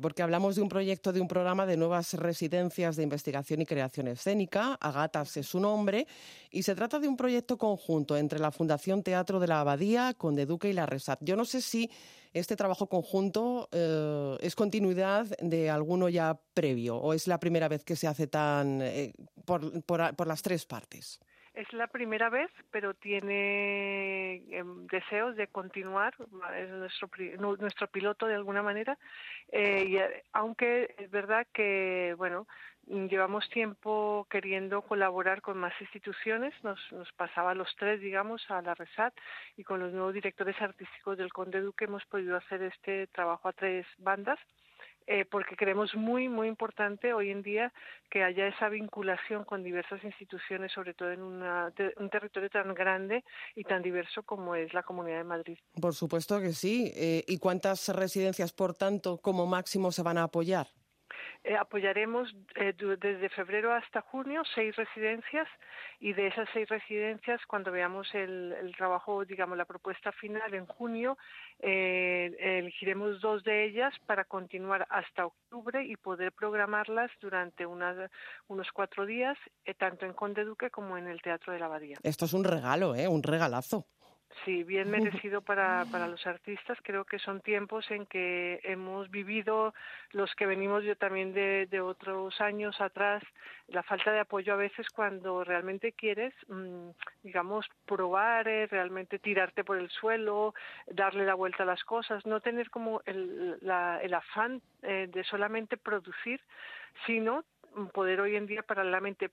[0.00, 4.08] Porque hablamos de un proyecto, de un programa de nuevas residencias de investigación y creación
[4.08, 4.78] escénica.
[4.80, 6.06] Agatas es su nombre
[6.50, 10.46] y se trata de un proyecto conjunto entre la Fundación Teatro de la Abadía, Conde
[10.46, 11.18] Duque y la Resat.
[11.22, 11.90] Yo no sé si
[12.32, 17.84] este trabajo conjunto eh, es continuidad de alguno ya previo o es la primera vez
[17.84, 19.12] que se hace tan eh,
[19.44, 21.20] por, por, las tres partes.
[21.54, 26.14] Es la primera vez, pero tiene em, deseos de continuar,
[26.56, 27.10] es nuestro,
[27.58, 28.96] nuestro piloto de alguna manera,
[29.50, 29.98] eh, y,
[30.32, 32.46] aunque es verdad que, bueno,
[32.90, 38.60] llevamos tiempo queriendo colaborar con más instituciones, nos, nos pasaba a los tres, digamos, a
[38.62, 39.14] la RESAT
[39.56, 43.52] y con los nuevos directores artísticos del Conde Duque hemos podido hacer este trabajo a
[43.52, 44.38] tres bandas.
[45.06, 47.72] Eh, porque creemos muy, muy importante hoy en día
[48.10, 53.24] que haya esa vinculación con diversas instituciones, sobre todo en un territorio tan grande
[53.56, 55.58] y tan diverso como es la Comunidad de Madrid.
[55.80, 56.92] Por supuesto que sí.
[56.94, 60.68] Eh, ¿Y cuántas residencias, por tanto, como máximo se van a apoyar?
[61.42, 65.48] Eh, apoyaremos eh, desde febrero hasta junio seis residencias
[65.98, 71.16] y de esas seis residencias, cuando veamos el, trabajo, digamos, la propuesta final en junio,
[71.60, 79.06] eh, elegiremos dos de ellas para continuar hasta octubre y poder programarlas durante unos cuatro
[79.06, 79.36] días,
[79.78, 81.98] tanto en Conde Duque como en el Teatro de la Abadía.
[82.02, 83.08] Esto es un regalo, ¿eh?
[83.08, 83.86] un regalazo.
[84.44, 86.78] Sí, bien merecido para, para los artistas.
[86.82, 89.74] Creo que son tiempos en que hemos vivido,
[90.12, 93.22] los que venimos yo también de, de otros años atrás,
[93.68, 96.90] la falta de apoyo a veces cuando realmente quieres, mm,
[97.22, 100.54] digamos, probar, eh, realmente tirarte por el suelo,
[100.86, 105.24] darle la vuelta a las cosas, no tener como el, la, el afán eh, de
[105.24, 106.40] solamente producir,
[107.04, 107.44] sino
[107.92, 109.30] poder hoy en día paralelamente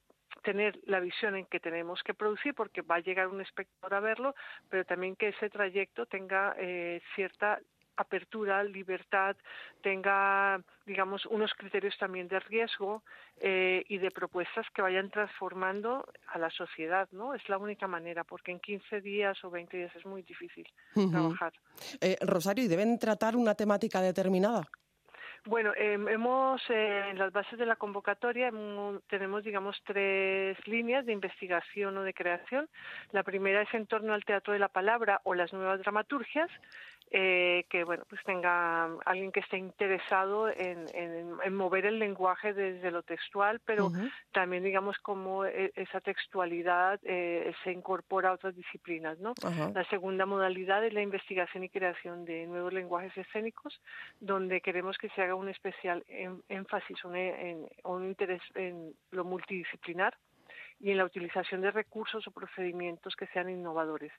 [0.48, 4.00] tener la visión en que tenemos que producir porque va a llegar un espectador a
[4.00, 4.34] verlo,
[4.70, 7.60] pero también que ese trayecto tenga eh, cierta
[7.98, 9.36] apertura, libertad,
[9.82, 13.04] tenga, digamos, unos criterios también de riesgo
[13.42, 17.34] eh, y de propuestas que vayan transformando a la sociedad, ¿no?
[17.34, 20.66] Es la única manera, porque en 15 días o 20 días es muy difícil
[21.12, 21.52] trabajar.
[22.00, 24.64] Eh, Rosario, ¿y deben tratar una temática determinada?
[25.46, 28.52] Bueno, em, hemos eh, en las bases de la convocatoria
[29.08, 32.68] tenemos, digamos, tres líneas de investigación o de creación.
[33.12, 36.50] La primera es en torno al teatro de la palabra o las nuevas dramaturgias.
[37.12, 42.92] Eh, que bueno pues tenga alguien que esté interesado en, en, mover el lenguaje desde
[42.92, 43.92] lo textual pero
[44.34, 49.34] también digamos cómo e, esa textualidad eh, se incorpora a otras disciplinas no
[49.74, 53.80] la segunda modalidad es la investigación y creación de nuevos lenguajes escénicos
[54.20, 56.04] donde queremos que se haga un especial
[56.50, 60.18] énfasis un, en, un interés en lo multidisciplinar
[60.80, 64.12] y en la utilización de recursos o procedimientos que sean innovadores.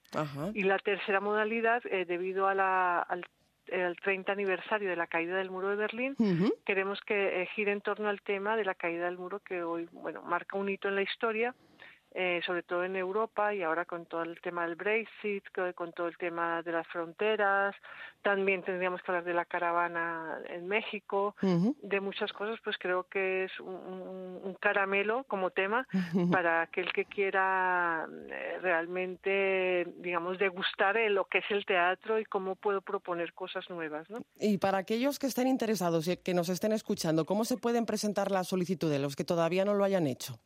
[0.54, 3.24] Y la tercera modalidad, eh, debido a la, al
[3.68, 6.16] el 30 aniversario de la caída del muro de Berlín,
[6.64, 9.88] queremos que eh, gire en torno al tema de la caída del muro que hoy,
[9.92, 11.54] bueno, marca un hito en la historia
[12.20, 15.44] eh, sobre todo en Europa y ahora con todo el tema del Brexit,
[15.76, 17.76] con todo el tema de las fronteras,
[18.22, 23.44] también tendríamos que hablar de la caravana en México, de muchas cosas, pues creo que
[23.44, 25.86] es un, caramelo como tema
[26.32, 32.56] para aquel que quiera eh, realmente, digamos, degustar lo que es el teatro y cómo
[32.56, 34.10] puedo proponer cosas nuevas.
[34.10, 34.22] ¿no?
[34.40, 38.32] Y para aquellos que estén interesados y que nos estén escuchando, ¿cómo se pueden presentar
[38.32, 40.40] las solicitudes, los que todavía no lo hayan hecho?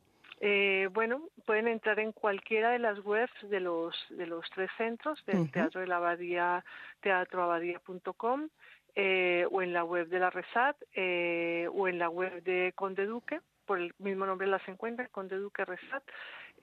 [0.45, 5.25] Eh, bueno, pueden entrar en cualquiera de las webs de los de los tres centros
[5.25, 6.65] del Teatro de la Abadía,
[7.01, 8.49] teatroabadía.com,
[8.97, 13.07] eh, o en la web de la Resat, eh, o en la web de Conde
[13.07, 16.03] Duque, por el mismo nombre las encuentran, Conde Duque Resat,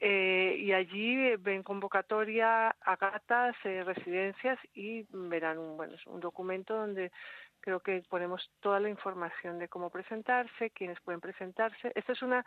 [0.01, 7.13] eh, y allí ven convocatoria, agatas, eh, residencias y verán un, bueno, un documento donde
[7.61, 11.93] creo que ponemos toda la información de cómo presentarse, quiénes pueden presentarse.
[11.95, 12.45] Esta es una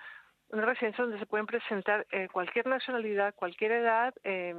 [0.53, 4.55] una residencia donde se pueden presentar eh, cualquier nacionalidad, cualquier edad, eh,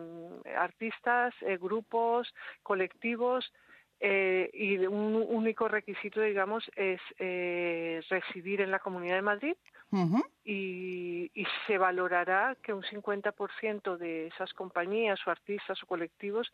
[0.58, 2.34] artistas, eh, grupos,
[2.64, 3.52] colectivos,
[4.06, 9.56] eh, y un único requisito, digamos, es eh, residir en la Comunidad de Madrid
[10.46, 16.52] y, y, se valorará que un 50% de esas compañías o artistas o colectivos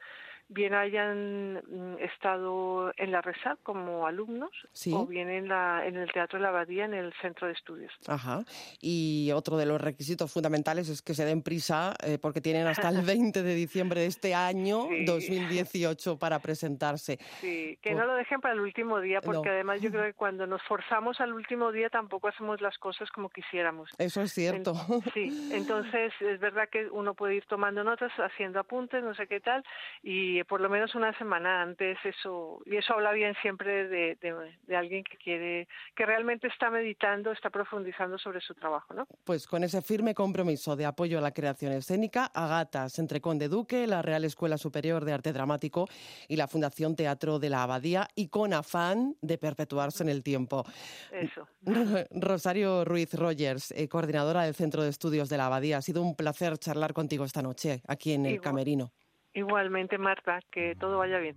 [0.50, 4.50] bien hayan mm, estado en la RESAC como alumnos
[4.92, 7.94] o bien en, la, en el Teatro de la Abadía, en el Centro de Estudios.
[8.08, 8.44] Ajá.
[8.82, 12.90] Y otro de los requisitos fundamentales es que se den prisa eh, porque tienen hasta
[12.90, 17.20] el 20 de diciembre de este año, 2018, para presentarse.
[17.42, 20.48] Sí, que no lo dejen para el último día porque además yo creo que cuando
[20.48, 23.90] nos forzamos al último día tampoco hacemos las cosas como quisiéramos.
[23.98, 24.74] Eso es cierto.
[25.14, 29.40] sí, entonces es verdad que uno puede ir tomando notas, haciendo apuntes, no sé qué
[29.40, 29.64] tal,
[30.04, 34.76] y por lo menos una semana antes eso y eso habla bien siempre de, de,
[34.76, 39.64] alguien que quiere que realmente está meditando está profundizando sobre su trabajo no pues con
[39.64, 44.26] ese firme compromiso de apoyo a la creación escénica Agatas entre Conde Duque la Real
[44.26, 45.88] Escuela Superior de Arte Dramático
[46.28, 50.66] y la Fundación Teatro de la Abadía y con afán de perpetuarse en el tiempo
[51.12, 51.48] eso
[52.12, 56.16] Rosario Ruiz Rogers eh, coordinadora del Centro de Estudios de la Abadía ha sido un
[56.16, 58.92] placer charlar contigo esta noche aquí en el Camerino
[59.34, 61.36] Igualmente, Marta, que todo vaya bien.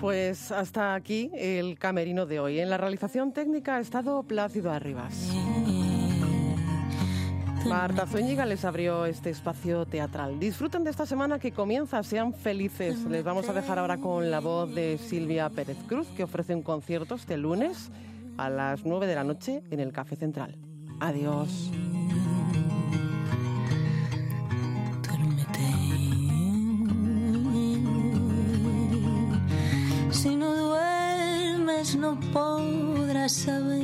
[0.00, 2.58] Pues hasta aquí el camerino de hoy.
[2.58, 5.32] En la realización técnica ha estado Plácido Arribas.
[7.66, 10.38] Marta Zúñiga les abrió este espacio teatral.
[10.38, 13.04] Disfruten de esta semana que comienza, sean felices.
[13.04, 16.62] Les vamos a dejar ahora con la voz de Silvia Pérez Cruz, que ofrece un
[16.62, 17.90] concierto este lunes
[18.36, 20.56] a las 9 de la noche en el Café Central.
[21.00, 21.70] Adiós.
[30.10, 33.82] Si no duermes no podrás saber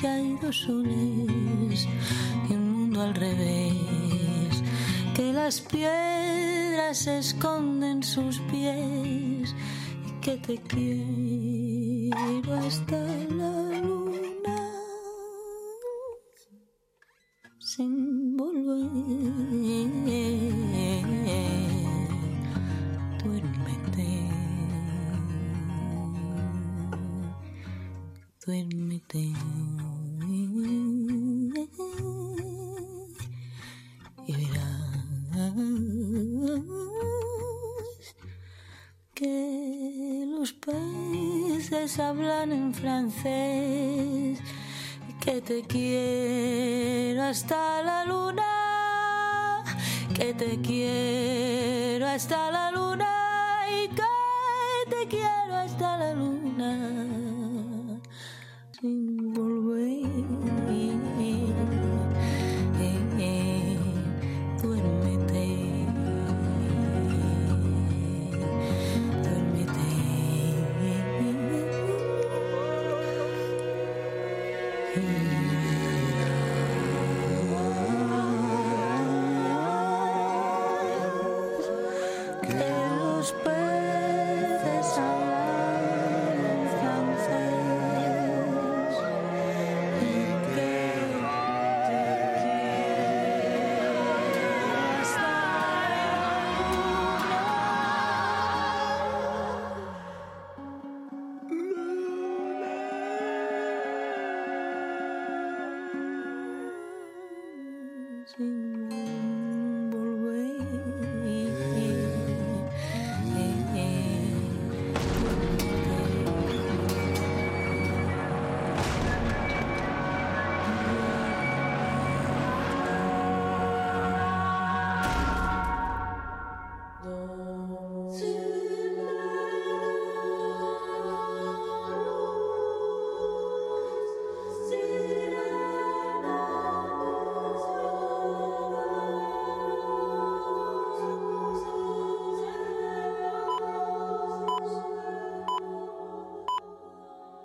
[0.00, 1.86] que hay dos soles
[2.48, 4.62] y un al revés,
[5.14, 9.54] que las piedras esconden sus pies
[10.06, 14.70] y que te quiero hasta la luna
[17.58, 19.12] sin volver.
[28.46, 29.18] duérmete.
[29.18, 29.81] Y
[41.82, 44.38] peces hablan en francés.
[45.20, 49.64] Que te quiero hasta la luna,
[50.14, 53.08] que te quiero hasta la luna.
[53.70, 57.31] Y que te quiero hasta la luna